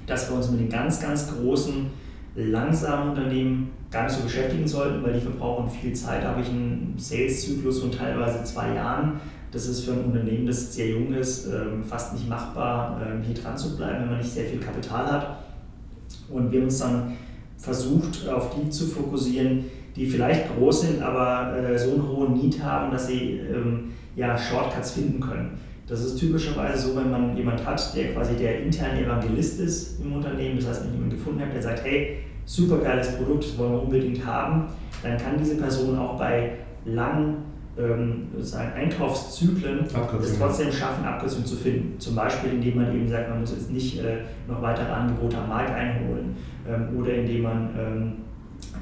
[0.07, 1.87] dass wir uns mit den ganz, ganz großen
[2.35, 6.23] langsamen Unternehmen gar nicht so beschäftigen sollten, weil die verbrauchen viel Zeit.
[6.23, 9.19] Da habe ich einen Sales-Zyklus von teilweise zwei Jahren.
[9.51, 13.33] Das ist für ein Unternehmen, das sehr jung ist, ähm, fast nicht machbar, ähm, hier
[13.33, 15.43] dran zu bleiben, wenn man nicht sehr viel Kapital hat.
[16.29, 17.13] Und wir haben uns dann
[17.57, 22.63] versucht, auf die zu fokussieren, die vielleicht groß sind, aber äh, so einen hohen Need
[22.63, 25.57] haben, dass sie ähm, ja, Shortcuts finden können.
[25.87, 30.13] Das ist typischerweise so, wenn man jemand hat, der quasi der interne Evangelist ist im
[30.13, 33.71] Unternehmen, das heißt, wenn jemand gefunden hat, der sagt, hey, super geiles Produkt, das wollen
[33.71, 34.65] wir unbedingt haben,
[35.01, 36.51] dann kann diese Person auch bei
[36.85, 37.48] langen
[37.79, 39.85] ähm, sozusagen Einkaufszyklen
[40.21, 41.99] es trotzdem schaffen, Abkürzungen zu finden.
[41.99, 45.49] Zum Beispiel, indem man eben sagt, man muss jetzt nicht äh, noch weitere Angebote am
[45.49, 46.35] Markt einholen
[46.67, 48.13] ähm, oder indem man ähm,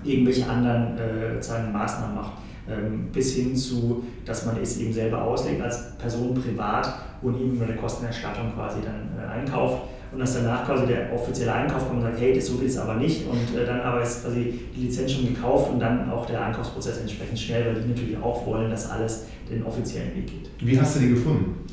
[0.03, 1.39] irgendwelche anderen äh,
[1.71, 2.31] Maßnahmen macht.
[2.69, 7.57] Ähm, bis hin zu, dass man es eben selber auslegt als Person privat und ihm
[7.57, 12.03] nur eine Kostenerstattung quasi dann äh, einkauft und dass danach quasi der offizielle Einkauf kommt
[12.03, 14.59] und sagt, hey, das so geht es aber nicht und äh, dann aber ist quasi
[14.75, 18.45] die Lizenz schon gekauft und dann auch der Einkaufsprozess entsprechend schnell, weil die natürlich auch
[18.45, 20.49] wollen, dass alles den offiziellen Weg geht.
[20.59, 21.65] Wie hast du die gefunden?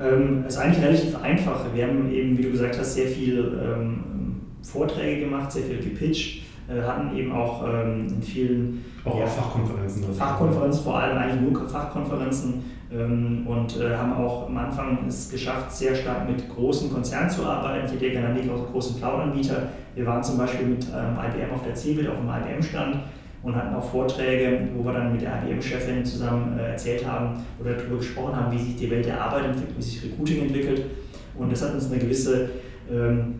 [0.00, 1.66] Ähm, ist eigentlich relativ einfach.
[1.74, 4.04] Wir haben eben, wie du gesagt hast, sehr viel ähm,
[4.62, 10.04] Vorträge gemacht, sehr viel gepitcht, äh, hatten eben auch ähm, in vielen auch ja, Fachkonferenzen.
[10.14, 15.94] Fachkonferenzen, vor allem eigentlich nur Fachkonferenzen und äh, haben auch am Anfang es geschafft, sehr
[15.94, 17.86] stark mit großen Konzernen zu arbeiten.
[17.86, 19.68] Ich hätte genannt, die großen Cloud-Anbieter.
[19.94, 22.96] Wir waren zum Beispiel mit ähm, IBM auf der CeBIT auf dem IBM-Stand
[23.44, 27.74] und hatten auch Vorträge, wo wir dann mit der IBM-Chefin zusammen äh, erzählt haben oder
[27.74, 30.86] darüber gesprochen haben, wie sich die Welt der Arbeit entwickelt, wie sich Recruiting entwickelt.
[31.38, 32.50] Und das hat uns eine gewisse
[32.92, 33.36] ähm,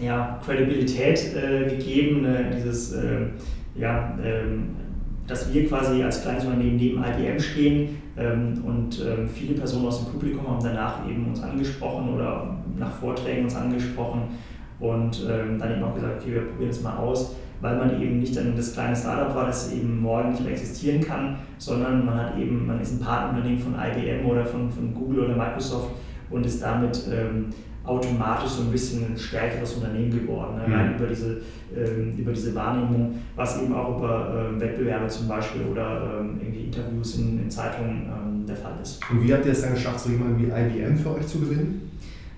[0.00, 3.26] ja, Credibilität äh, gegeben, äh, dieses, äh,
[3.74, 4.70] ja, ähm,
[5.26, 10.04] dass wir quasi als kleines Unternehmen neben IBM stehen ähm, und ähm, viele Personen aus
[10.04, 14.22] dem Publikum haben danach eben uns angesprochen oder nach Vorträgen uns angesprochen
[14.80, 18.18] und ähm, dann eben auch gesagt, okay, wir probieren es mal aus weil man eben
[18.18, 22.16] nicht dann das kleine Startup war, das eben morgen nicht mehr existieren kann, sondern man
[22.16, 25.90] hat eben, man ist ein Partnerunternehmen von IBM oder von, von Google oder Microsoft
[26.30, 27.46] und ist damit ähm,
[27.86, 30.66] automatisch so ein bisschen ein stärkeres Unternehmen geworden, ne?
[30.66, 30.96] mhm.
[30.96, 31.40] über diese,
[31.74, 36.64] ähm, über diese Wahrnehmung, was eben auch über ähm, Wettbewerbe zum Beispiel oder ähm, irgendwie
[36.64, 39.00] Interviews in, in Zeitungen ähm, der Fall ist.
[39.10, 41.90] Und wie habt ihr es dann geschafft, so jemanden wie IBM für euch zu gewinnen?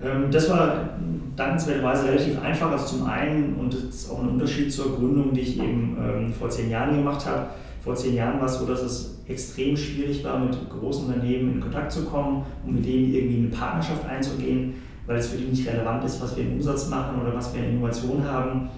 [0.03, 0.90] Ähm, das war
[1.34, 2.70] dankenswerterweise relativ einfach.
[2.70, 6.32] Also zum einen, und das ist auch ein Unterschied zur Gründung, die ich eben ähm,
[6.32, 7.46] vor zehn Jahren gemacht habe.
[7.82, 11.61] Vor zehn Jahren war es so, dass es extrem schwierig war, mit großen Unternehmen in
[11.61, 14.74] Kontakt zu kommen und mit denen irgendwie eine Partnerschaft einzugehen,
[15.09, 17.65] weil es für die nicht relevant ist, was wir im Umsatz machen oder was wir
[17.65, 18.69] in Innovation haben.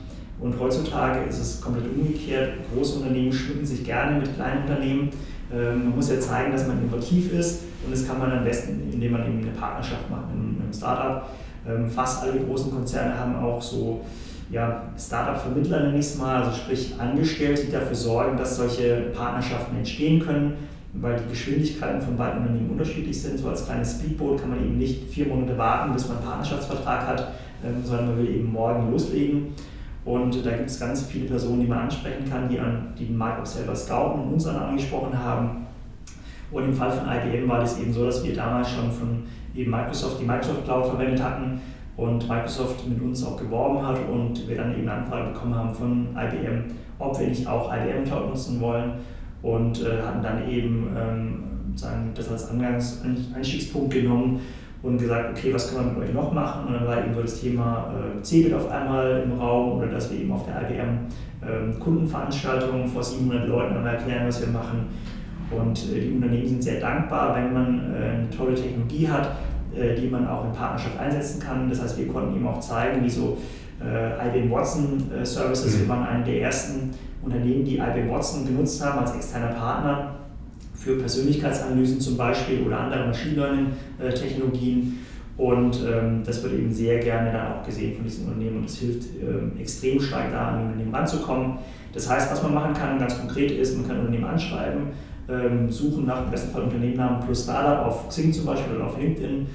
[0.41, 2.55] Und heutzutage ist es komplett umgekehrt.
[2.73, 5.11] Große Unternehmen schmücken sich gerne mit kleinen Unternehmen.
[5.53, 8.81] Ähm, man muss ja zeigen, dass man innovativ ist und das kann man am besten,
[8.93, 11.29] indem man eben eine Partnerschaft macht mit einem Startup.
[11.69, 14.01] Ähm, fast alle großen Konzerne haben auch so
[14.51, 19.77] ja, Startup-Vermittler nenne ich es mal, also sprich Angestellte, die dafür sorgen, dass solche Partnerschaften
[19.77, 20.55] entstehen können,
[20.93, 23.39] weil die Geschwindigkeiten von beiden Unternehmen unterschiedlich sind.
[23.39, 27.07] So als kleines Speedboot kann man eben nicht vier Monate warten, bis man einen Partnerschaftsvertrag
[27.07, 27.33] hat,
[27.65, 29.55] ähm, sondern man will eben morgen loslegen.
[30.05, 33.17] Und da gibt es ganz viele Personen, die man ansprechen kann, die, an, die den
[33.17, 35.67] Markt auch selber scouten und uns dann angesprochen haben.
[36.51, 39.23] Und im Fall von IBM war das eben so, dass wir damals schon von
[39.55, 41.61] eben Microsoft die Microsoft Cloud verwendet hatten
[41.97, 45.75] und Microsoft mit uns auch geworben hat und wir dann eben eine Anfrage bekommen haben
[45.75, 46.65] von IBM,
[46.99, 48.95] ob wir nicht auch IBM Cloud nutzen wollen
[49.43, 53.03] und äh, hatten dann eben ähm, sagen, das als Angangs
[53.35, 54.41] Einstiegspunkt genommen
[54.83, 56.69] und gesagt, okay, was können wir mit euch noch machen?
[56.69, 60.11] Und dann war eben so das Thema äh, CeBIT auf einmal im Raum oder dass
[60.11, 61.07] wir eben auf der IBM
[61.43, 64.89] äh, Kundenveranstaltung vor 700 Leuten einmal erklären, was wir machen.
[65.51, 69.37] Und äh, die Unternehmen sind sehr dankbar, wenn man äh, eine tolle Technologie hat,
[69.75, 71.69] äh, die man auch in Partnerschaft einsetzen kann.
[71.69, 73.39] Das heißt, wir konnten ihm auch zeigen, wie so
[73.83, 75.81] IBM Watson Services, mhm.
[75.81, 76.91] wir waren eine der ersten
[77.23, 80.15] Unternehmen, die IBM Watson genutzt haben als externer Partner
[80.75, 84.99] für Persönlichkeitsanalysen zum Beispiel oder andere Machine Learning-Technologien.
[85.37, 88.77] Und ähm, das wird eben sehr gerne dann auch gesehen von diesen Unternehmen und es
[88.79, 91.59] hilft ähm, extrem stark da an die Unternehmen ranzukommen.
[91.95, 94.89] Das heißt, was man machen kann, ganz konkret ist, man kann Unternehmen anschreiben,
[95.29, 98.99] ähm, suchen nach im besten Fall Unternehmennamen plus Startup auf Xing zum Beispiel oder auf
[98.99, 99.47] LinkedIn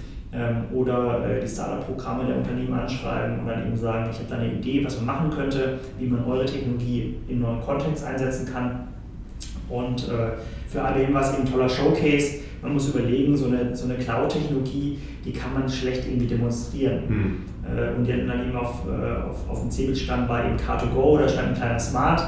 [0.74, 4.54] oder äh, die Startup-Programme der Unternehmen anschreiben und dann eben sagen, ich habe da eine
[4.54, 8.88] Idee, was man machen könnte, wie man eure Technologie in neuen Kontext einsetzen kann.
[9.70, 10.32] Und äh,
[10.68, 12.40] für IBM war es eben ein toller Showcase.
[12.62, 17.04] Man muss überlegen, so eine, so eine Cloud-Technologie, die kann man schlecht irgendwie demonstrieren.
[17.08, 17.36] Mhm.
[17.98, 21.50] Und die hatten dann eben auf, auf, auf dem Zebelstand war eben Car2Go, da stand
[21.50, 22.22] ein kleiner Smart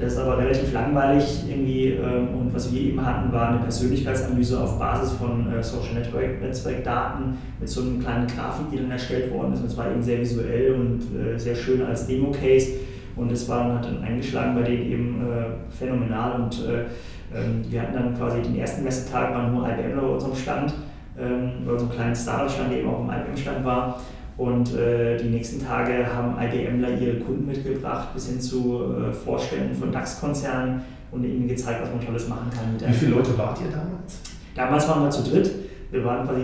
[0.00, 1.88] das ist aber relativ langweilig irgendwie.
[1.90, 6.40] Ähm, und was wir eben hatten, war eine Persönlichkeitsanalyse auf Basis von äh, Social Network
[6.40, 9.60] Netzwerkdaten mit so einem kleinen Grafik, die dann erstellt worden ist.
[9.60, 12.72] Und es war eben sehr visuell und äh, sehr schön als Demo-Case.
[13.14, 16.40] Und es war, hat dann eingeschlagen bei denen eben äh, phänomenal.
[16.40, 20.72] Und ähm, wir hatten dann quasi den ersten Messetag, waren nur IBM bei unserem Stand,
[21.18, 24.00] ähm, bei unserem kleinen Startup-Stand, der eben auch im IBM-Stand war.
[24.40, 29.74] Und äh, die nächsten Tage haben IBMler ihre Kunden mitgebracht, bis hin zu äh, Vorständen
[29.74, 30.80] von DAX-Konzernen
[31.12, 32.88] und ihnen gezeigt, was man Tolles machen kann.
[32.88, 34.20] Wie viele Leute wart ihr damals?
[34.54, 35.50] Damals waren wir zu dritt.
[35.90, 36.40] Wir waren quasi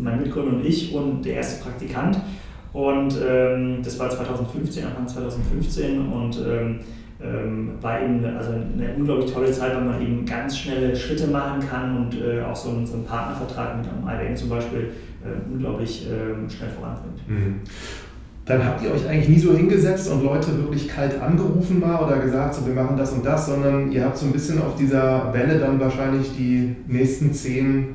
[0.00, 2.20] mein Mitgründer und ich und der erste Praktikant.
[2.72, 6.06] Und ähm, das war 2015, Anfang 2015.
[6.06, 6.78] Und ähm,
[7.20, 11.60] ähm, war eben also eine unglaublich tolle Zeit, weil man eben ganz schnelle Schritte machen
[11.68, 14.90] kann und äh, auch so einen, so einen Partnervertrag mit einem IBM zum Beispiel
[15.52, 17.28] unglaublich äh, schnell voranbringt.
[17.28, 17.60] Mhm.
[18.46, 22.18] Dann habt ihr euch eigentlich nie so hingesetzt und Leute wirklich kalt angerufen mal oder
[22.18, 25.32] gesagt, so, wir machen das und das, sondern ihr habt so ein bisschen auf dieser
[25.32, 27.94] Welle dann wahrscheinlich die nächsten 10,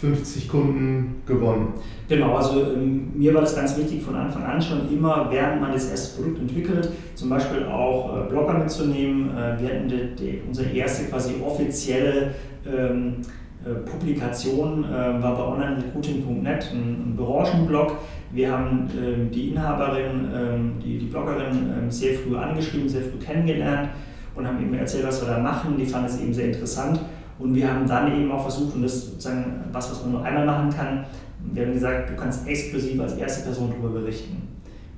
[0.00, 1.68] 50 Kunden gewonnen.
[2.08, 5.72] Genau, also ähm, mir war das ganz wichtig von Anfang an schon immer, während man
[5.72, 9.30] das erste Produkt entwickelt, zum Beispiel auch äh, Blogger mitzunehmen.
[9.30, 12.34] Äh, wir hatten die, die, unsere erste quasi offizielle
[12.66, 17.96] ähm, äh, Publikation äh, war bei onlinerecruiting.net, ein, ein Branchenblog.
[18.32, 23.18] Wir haben ähm, die Inhaberin, ähm, die, die Bloggerin ähm, sehr früh angeschrieben, sehr früh
[23.18, 23.90] kennengelernt
[24.34, 25.76] und haben eben erzählt, was wir da machen.
[25.78, 27.00] Die fanden es eben sehr interessant.
[27.38, 30.24] Und wir haben dann eben auch versucht, und das ist sozusagen was, was man nur
[30.24, 31.04] einmal machen kann,
[31.52, 34.48] wir haben gesagt, du kannst exklusiv als erste Person darüber berichten.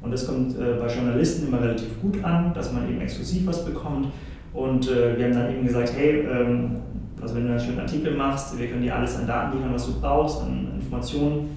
[0.00, 3.64] Und das kommt äh, bei Journalisten immer relativ gut an, dass man eben exklusiv was
[3.64, 4.08] bekommt.
[4.52, 6.26] Und äh, wir haben dann eben gesagt, hey,
[7.20, 9.86] also wenn du einen schönen Artikel machst, wir können dir alles an Daten liefern, was
[9.86, 11.56] du brauchst, an Informationen.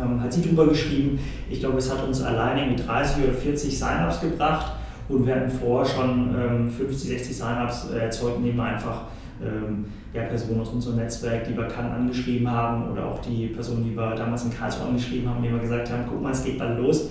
[0.00, 1.18] Ähm, hat sie drüber geschrieben.
[1.48, 4.72] Ich glaube, es hat uns alleine mit 30 oder 40 Sign-ups gebracht
[5.08, 9.02] und wir hatten vorher schon ähm, 50, 60 Sign-ups erzeugt, indem wir einfach
[9.42, 13.84] ähm, ja, Personen aus unserem Netzwerk, die wir kannten, angeschrieben haben oder auch die Personen,
[13.84, 16.58] die wir damals in Karlsruhe angeschrieben haben, die wir gesagt haben, guck mal, es geht
[16.58, 17.10] bald los.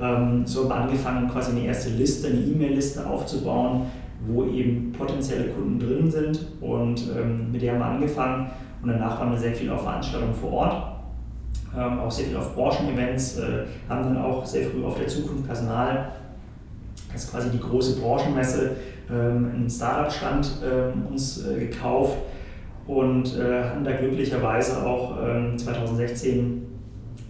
[0.00, 3.86] Ähm, so haben wir angefangen, quasi eine erste Liste, eine E-Mail-Liste aufzubauen,
[4.26, 6.46] wo eben potenzielle Kunden drin sind.
[6.60, 8.50] Und ähm, mit der haben wir angefangen.
[8.82, 10.92] Und danach waren wir sehr viel auf Veranstaltungen vor Ort,
[11.76, 15.46] ähm, auch sehr viel auf Branchenevents, äh, haben dann auch sehr früh auf der Zukunft
[15.46, 16.12] Personal,
[17.12, 18.72] das ist quasi die große Branchenmesse,
[19.10, 22.16] ähm, einen Startup-Stand ähm, uns äh, gekauft
[22.86, 25.16] und äh, hatten da glücklicherweise auch
[25.56, 26.62] 2016 ähm,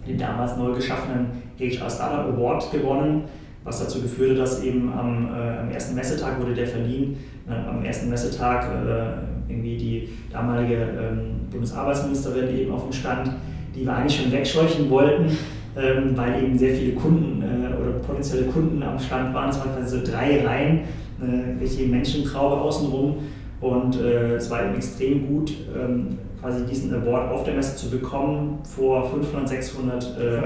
[0.07, 1.27] den damals neu geschaffenen
[1.59, 3.25] HR Startup Award gewonnen
[3.63, 7.17] was dazu geführt hat, dass eben am, äh, am ersten Messetag wurde der verliehen.
[7.47, 13.31] Äh, am ersten Messetag äh, irgendwie die damalige ähm, Bundesarbeitsministerin eben auf dem Stand,
[13.75, 15.37] die wir eigentlich schon wegscheuchen wollten,
[15.75, 19.49] ähm, weil eben sehr viele Kunden äh, oder potenzielle Kunden am Stand waren.
[19.49, 20.79] Es waren quasi so drei Reihen,
[21.21, 23.17] äh, welche Menschentraube außenrum.
[23.61, 27.89] Und äh, es war eben extrem gut, ähm, quasi diesen Award auf der Messe zu
[27.89, 30.41] bekommen vor 500, 600 äh,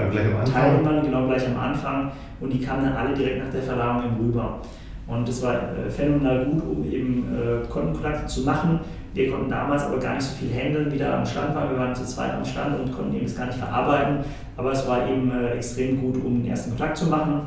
[0.50, 2.12] Teilnehmern, genau gleich am Anfang.
[2.40, 4.60] Und die kamen dann alle direkt nach der Verleihung rüber.
[5.08, 8.78] Und das war äh, phänomenal gut, um eben äh, Kontenkontakte zu machen.
[9.12, 11.70] Wir konnten damals aber gar nicht so viel handeln, wie da am Stand waren.
[11.70, 14.18] Wir waren zu zweit am Stand und konnten eben das gar nicht verarbeiten.
[14.56, 17.40] Aber es war eben äh, extrem gut, um den ersten Kontakt zu machen.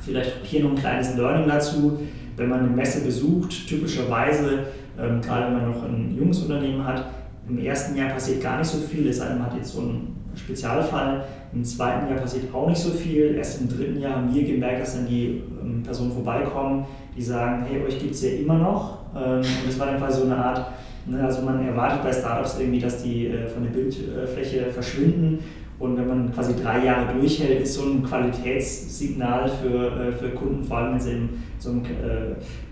[0.00, 2.00] Vielleicht hier noch ein kleines Learning dazu.
[2.36, 4.64] Wenn man eine Messe besucht, typischerweise,
[4.98, 7.04] ähm, gerade wenn man noch ein junges Unternehmen hat,
[7.48, 9.80] im ersten Jahr passiert gar nicht so viel, es sei denn, man hat jetzt so
[9.80, 11.24] einen Spezialfall.
[11.52, 13.34] Im zweiten Jahr passiert auch nicht so viel.
[13.34, 16.84] Erst im dritten Jahr haben wir gemerkt, dass dann die ähm, Personen vorbeikommen,
[17.16, 18.98] die sagen, hey, euch gibt es ja immer noch.
[19.16, 20.72] Ähm, und das war dann quasi so eine Art,
[21.06, 25.38] ne, also man erwartet bei Startups irgendwie, dass die äh, von der Bildfläche verschwinden.
[25.78, 30.64] Und wenn man quasi drei Jahre durchhält, ist so ein Qualitätssignal für, äh, für Kunden,
[30.64, 31.82] vor allem wenn sie in so einem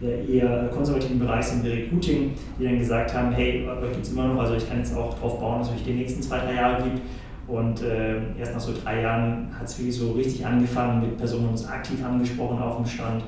[0.02, 4.12] äh, eher konservativen Bereich sind wie Recruiting, die dann gesagt haben, hey, euch gibt es
[4.12, 6.38] immer noch, also ich kann jetzt auch darauf bauen, dass es euch die nächsten zwei,
[6.38, 7.00] drei Jahre gibt.
[7.46, 11.50] Und äh, erst nach so drei Jahren hat es wirklich so richtig angefangen, mit Personen
[11.50, 13.22] uns aktiv angesprochen auf dem Stand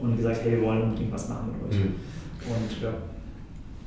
[0.00, 1.80] und gesagt, hey, wir wollen unbedingt was machen mit euch.
[1.80, 1.94] Mhm.
[2.46, 2.90] Und, ja.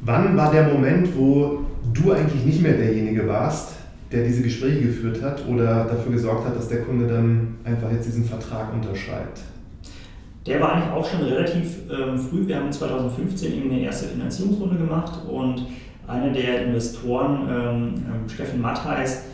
[0.01, 1.59] Wann war der Moment, wo
[1.93, 3.78] du eigentlich nicht mehr derjenige warst,
[4.11, 8.07] der diese Gespräche geführt hat oder dafür gesorgt hat, dass der Kunde dann einfach jetzt
[8.07, 9.41] diesen Vertrag unterschreibt?
[10.45, 12.47] Der war eigentlich auch schon relativ ähm, früh.
[12.47, 15.67] Wir haben 2015 eben eine erste Finanzierungsrunde gemacht und
[16.07, 19.25] einer der Investoren, ähm, ähm Steffen Mattheis,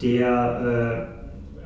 [0.00, 1.08] der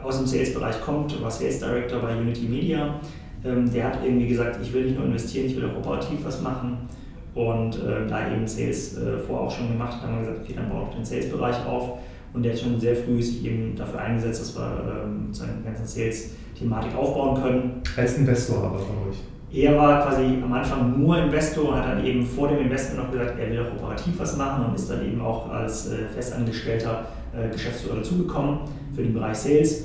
[0.01, 3.01] äh, aus dem Sales-Bereich kommt, war Sales Director bei Unity Media,
[3.45, 6.41] ähm, der hat irgendwie gesagt, ich will nicht nur investieren, ich will auch operativ was
[6.41, 6.89] machen.
[7.35, 10.71] Und äh, da eben Sales äh, vorher auch schon gemacht, haben wir gesagt, okay, dann
[10.71, 11.99] baut den Sales-Bereich auf.
[12.35, 15.87] Und der hat schon sehr früh sich eben dafür eingesetzt, dass wir ähm, seine ganzen
[15.87, 17.83] Sales-Thematik aufbauen können.
[17.97, 19.17] Als Investor aber von euch?
[19.53, 23.13] Er war quasi am Anfang nur Investor und hat dann eben vor dem Investment noch
[23.13, 27.07] gesagt, er will auch operativ was machen und ist dann eben auch als äh, Festangestellter
[27.33, 28.59] äh, Geschäftsführer dazugekommen
[28.97, 29.85] für den Bereich Sales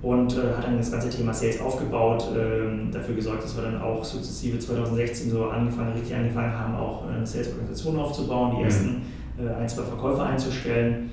[0.00, 3.82] und äh, hat dann das ganze Thema Sales aufgebaut, äh, dafür gesorgt, dass wir dann
[3.82, 8.64] auch sukzessive 2016 so angefangen, richtig angefangen haben, auch eine Sales-Organisation aufzubauen, die mhm.
[8.64, 9.02] ersten
[9.38, 11.10] äh, ein, zwei Verkäufer einzustellen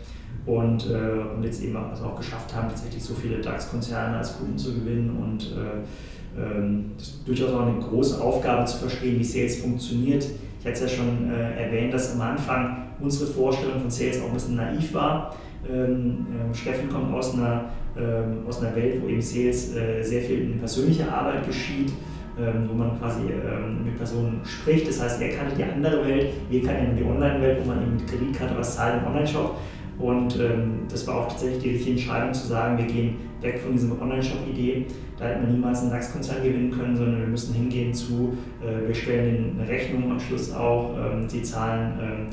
[0.47, 4.57] und, äh, und jetzt eben also auch geschafft haben, tatsächlich so viele DAX-Konzerne als Kunden
[4.57, 9.23] zu gewinnen und äh, ähm, das ist durchaus auch eine große Aufgabe zu verstehen, wie
[9.23, 10.25] Sales funktioniert.
[10.59, 14.27] Ich hatte es ja schon äh, erwähnt, dass am Anfang unsere Vorstellung von Sales auch
[14.27, 15.35] ein bisschen naiv war.
[15.69, 17.65] Ähm, ähm, Steffen kommt aus einer,
[17.97, 21.91] ähm, aus einer Welt, wo eben Sales äh, sehr viel in persönlicher Arbeit geschieht,
[22.39, 24.87] ähm, wo man quasi ähm, mit Personen spricht.
[24.87, 28.07] Das heißt, er kannte die andere Welt, wir kannten die Online-Welt, wo man eben mit
[28.07, 29.57] Kreditkarte was zahlt im Online-Shop.
[29.99, 33.71] Und ähm, das war auch tatsächlich die richtige Entscheidung zu sagen, wir gehen weg von
[33.73, 34.85] dieser Online-Shop-Idee.
[35.17, 38.93] Da hätten wir niemals einen DAX-Konzern gewinnen können, sondern wir müssen hingehen zu, äh, wir
[38.93, 42.27] stellen eine Rechnung am Schluss auch, ähm, die zahlen ähm,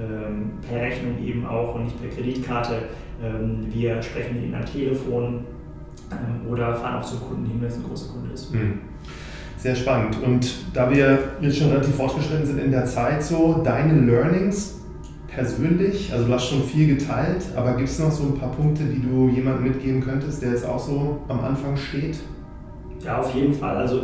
[0.00, 2.84] ähm, per Rechnung eben auch und nicht per Kreditkarte.
[3.22, 5.44] Ähm, wir sprechen mit ihnen am Telefon
[6.10, 8.54] ähm, oder fahren auch zum Kunden hin, wenn es ein großer Kunde ist.
[8.54, 8.78] Mhm.
[9.58, 10.16] Sehr spannend.
[10.24, 14.79] Und da wir jetzt schon relativ fortgeschritten sind in der Zeit, so deine Learnings
[15.34, 18.84] persönlich, also du hast schon viel geteilt, aber gibt es noch so ein paar Punkte,
[18.84, 22.18] die du jemandem mitgeben könntest, der jetzt auch so am Anfang steht?
[23.04, 23.76] Ja, auf jeden Fall.
[23.76, 24.02] Also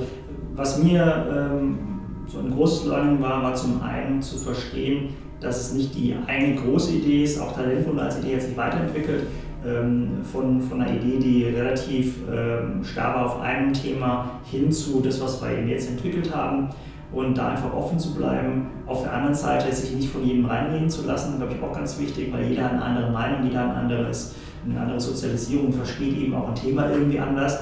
[0.55, 1.79] was mir ähm,
[2.27, 5.11] so ein großes Learning war, war zum einen zu verstehen,
[5.41, 9.25] dass es nicht die eine große Idee ist, auch Talentwunder als Idee hat sich weiterentwickelt,
[9.67, 15.01] ähm, von, von einer Idee, die relativ ähm, starr war auf einem Thema, hin zu
[15.01, 16.71] das, was wir eben jetzt entwickelt haben
[17.13, 18.67] und da einfach offen zu bleiben.
[18.87, 21.99] Auf der anderen Seite sich nicht von jedem reinreden zu lassen, glaube ich auch ganz
[22.01, 24.35] wichtig, weil jeder hat eine andere Meinung, jeder hat ein anderes,
[24.65, 27.61] eine andere Sozialisierung, versteht eben auch ein Thema irgendwie anders.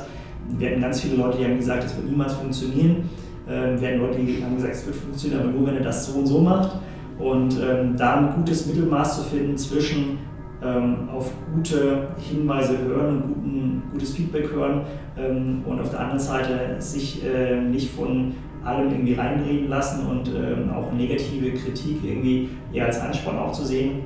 [0.58, 3.08] Wir hatten ganz viele Leute, die haben gesagt, das wird niemals funktionieren.
[3.48, 6.06] Ähm, wir hatten Leute, die haben gesagt, es wird funktionieren, aber nur wenn er das
[6.06, 6.78] so und so macht.
[7.18, 10.18] Und ähm, da ein gutes Mittelmaß zu finden zwischen
[10.62, 14.82] ähm, auf gute Hinweise hören und guten, gutes Feedback hören
[15.16, 18.34] ähm, und auf der anderen Seite sich äh, nicht von
[18.64, 23.64] allem irgendwie reinreden lassen und ähm, auch negative Kritik irgendwie eher als Ansporn auch zu
[23.64, 24.02] sehen,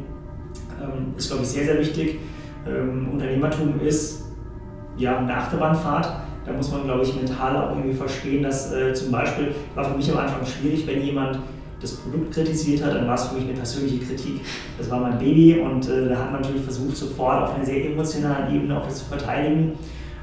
[0.83, 2.19] ähm, ist, glaube ich, sehr, sehr wichtig.
[2.67, 4.27] Ähm, Unternehmertum ist
[4.97, 6.13] ja eine Achterbahnfahrt.
[6.45, 9.97] Da muss man, glaube ich, mental auch irgendwie verstehen, dass äh, zum Beispiel, war für
[9.97, 11.39] mich am Anfang schwierig, wenn jemand
[11.81, 14.41] das Produkt kritisiert hat, dann war es für mich eine persönliche Kritik.
[14.77, 17.85] Das war mein Baby und äh, da hat man natürlich versucht, sofort auf einer sehr
[17.85, 19.75] emotionalen Ebene auch das zu verteidigen.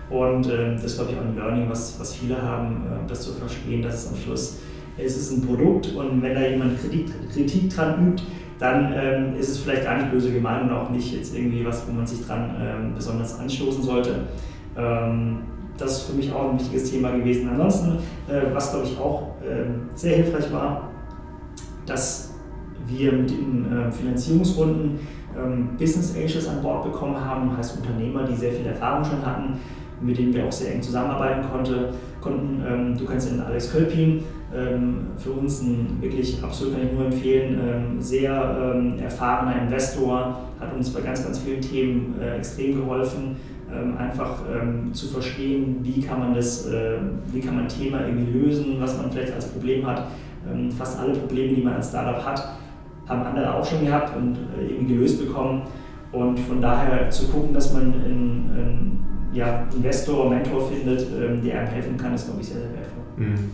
[0.10, 3.22] Und äh, das ist, glaube ich, auch ein Learning, was, was viele haben, äh, das
[3.22, 4.60] zu verstehen, dass es am Schluss,
[4.98, 8.24] es ist ein Produkt und wenn da jemand Kritik, Kritik dran übt,
[8.60, 11.86] dann ähm, ist es vielleicht gar nicht böse gemeint und auch nicht jetzt irgendwie was,
[11.88, 14.22] wo man sich dran ähm, besonders anstoßen sollte.
[14.78, 15.40] Ähm,
[15.78, 17.50] das ist für mich auch ein wichtiges Thema gewesen.
[17.50, 17.98] Ansonsten,
[18.30, 20.90] äh, was glaube ich auch ähm, sehr hilfreich war,
[21.86, 22.34] dass
[22.88, 25.00] wir mit den äh, Finanzierungsrunden
[25.38, 29.60] ähm, Business Angels an Bord bekommen haben, heißt Unternehmer, die sehr viel Erfahrung schon hatten,
[30.02, 32.64] mit denen wir auch sehr eng zusammenarbeiten konnte, konnten.
[32.68, 34.24] Ähm, du kennst den Alex Kölpin,
[34.56, 40.42] ähm, für uns ein wirklich absolut kann ich nur empfehlen, ähm, sehr ähm, erfahrener Investor,
[40.60, 43.36] hat uns bei ganz, ganz vielen Themen äh, extrem geholfen.
[43.68, 44.44] Ähm, einfach
[44.94, 46.98] zu verstehen, wie kann man das, äh,
[47.34, 50.04] wie kann man ein Thema irgendwie lösen, was man vielleicht als Problem hat
[50.52, 52.58] ähm, fast alle Probleme, die man als Startup hat,
[53.08, 55.64] haben andere auch schon gehabt und äh, eben gelöst bekommen.
[56.12, 58.95] Und von daher zu gucken, dass man einen, einen
[59.34, 63.04] ja, Investor, Mentor findet, ähm, der einem helfen kann, ist, glaube ich, sehr, sehr wertvoll.
[63.18, 63.52] Mhm.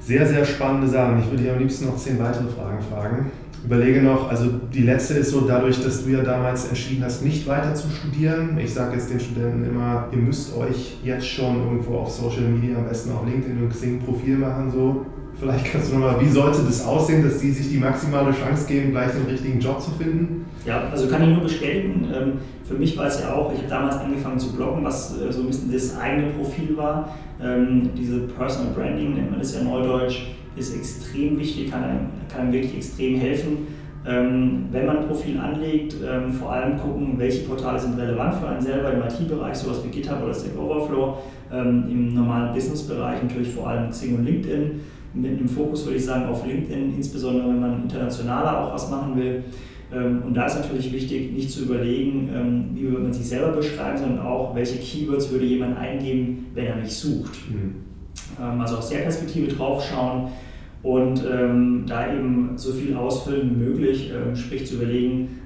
[0.00, 1.20] Sehr, sehr spannende Sachen.
[1.20, 3.30] Ich würde dir am liebsten noch zehn weitere Fragen fragen.
[3.64, 7.46] Überlege noch, also die letzte ist so, dadurch, dass du ja damals entschieden hast, nicht
[7.46, 8.58] weiter zu studieren.
[8.62, 12.76] Ich sage jetzt den Studenten immer, ihr müsst euch jetzt schon irgendwo auf Social Media,
[12.76, 15.06] am besten auf LinkedIn und Xing Profil machen, so
[15.38, 18.92] Vielleicht kannst du nochmal, wie sollte das aussehen, dass die sich die maximale Chance geben,
[18.92, 20.46] gleich den richtigen Job zu finden?
[20.64, 22.08] Ja, also kann ich nur bestätigen.
[22.14, 22.32] Ähm,
[22.64, 25.40] für mich war es ja auch, ich habe damals angefangen zu bloggen, was äh, so
[25.40, 27.16] ein bisschen das eigene Profil war.
[27.42, 30.26] Ähm, diese Personal Branding nennt man das ja neudeutsch,
[30.56, 33.58] ist extrem wichtig, kann einem, kann einem wirklich extrem helfen.
[34.06, 35.96] Ähm, wenn man ein Profil anlegt,
[36.38, 40.22] vor allem gucken, welche Portale sind relevant für einen selber im IT-Bereich, sowas wie GitHub
[40.22, 41.18] oder Stack Overflow,
[41.50, 44.80] im normalen Business-Bereich natürlich vor allem Xing und LinkedIn
[45.14, 49.16] mit einem Fokus, würde ich sagen, auf LinkedIn, insbesondere wenn man internationaler auch was machen
[49.16, 49.44] will.
[49.92, 53.52] Ähm, und da ist natürlich wichtig, nicht zu überlegen, ähm, wie würde man sich selber
[53.52, 57.32] beschreiben, sondern auch, welche Keywords würde jemand eingeben, wenn er mich sucht.
[57.50, 57.74] Mhm.
[58.42, 60.28] Ähm, also aus der Perspektive draufschauen
[60.84, 61.24] und
[61.88, 65.40] da eben so viel ausfüllen wie möglich, sprich zu überlegen,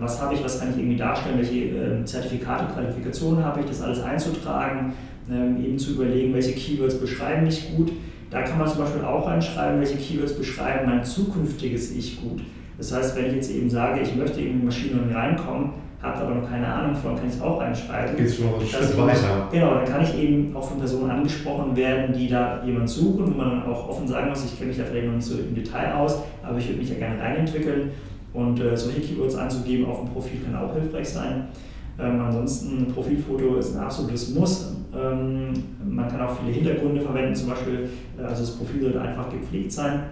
[0.00, 4.00] was habe ich, was kann ich irgendwie darstellen, welche Zertifikate, Qualifikationen habe ich, das alles
[4.02, 4.92] einzutragen,
[5.28, 7.90] eben zu überlegen, welche Keywords beschreiben mich gut
[8.32, 12.40] da kann man zum Beispiel auch reinschreiben, welche Keywords beschreiben mein zukünftiges Ich gut.
[12.78, 16.34] Das heißt, wenn ich jetzt eben sage, ich möchte in die Maschine reinkommen, habe aber
[16.34, 18.16] noch keine Ahnung von, kann ich es auch reinschreiben.
[18.16, 19.48] Geht schon einen Schritt weiter.
[19.52, 23.38] Genau, dann kann ich eben auch von Personen angesprochen werden, die da jemand suchen, wo
[23.38, 25.54] man dann auch offen sagen muss, ich kenne mich da vielleicht noch nicht so im
[25.54, 27.90] Detail aus, aber ich würde mich ja gerne reinentwickeln.
[28.32, 31.48] Und äh, solche Keywords anzugeben auf dem Profil kann auch hilfreich sein.
[32.00, 34.74] Ähm, ansonsten ein Profilfoto ist ein absolutes Muss.
[34.94, 35.52] Ähm,
[35.84, 39.72] man kann auch viele Hintergründe verwenden, zum Beispiel, äh, also das Profil sollte einfach gepflegt
[39.72, 40.02] sein,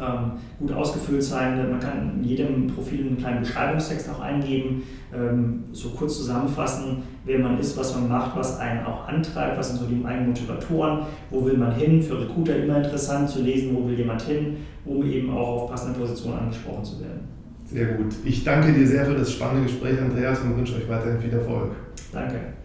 [0.00, 1.70] ähm, gut ausgefüllt sein.
[1.70, 4.82] Man kann in jedem Profil einen kleinen Beschreibungstext auch eingeben,
[5.14, 9.68] ähm, so kurz zusammenfassen, wer man ist, was man macht, was einen auch antreibt, was
[9.68, 13.76] sind so die eigenen Motivatoren, wo will man hin, für Recruiter immer interessant zu lesen,
[13.76, 17.28] wo will jemand hin, um eben auch auf passende Positionen angesprochen zu werden.
[17.66, 18.14] Sehr gut.
[18.24, 21.70] Ich danke dir sehr für das spannende Gespräch, Andreas, und wünsche euch weiterhin viel Erfolg.
[22.12, 22.59] Danke.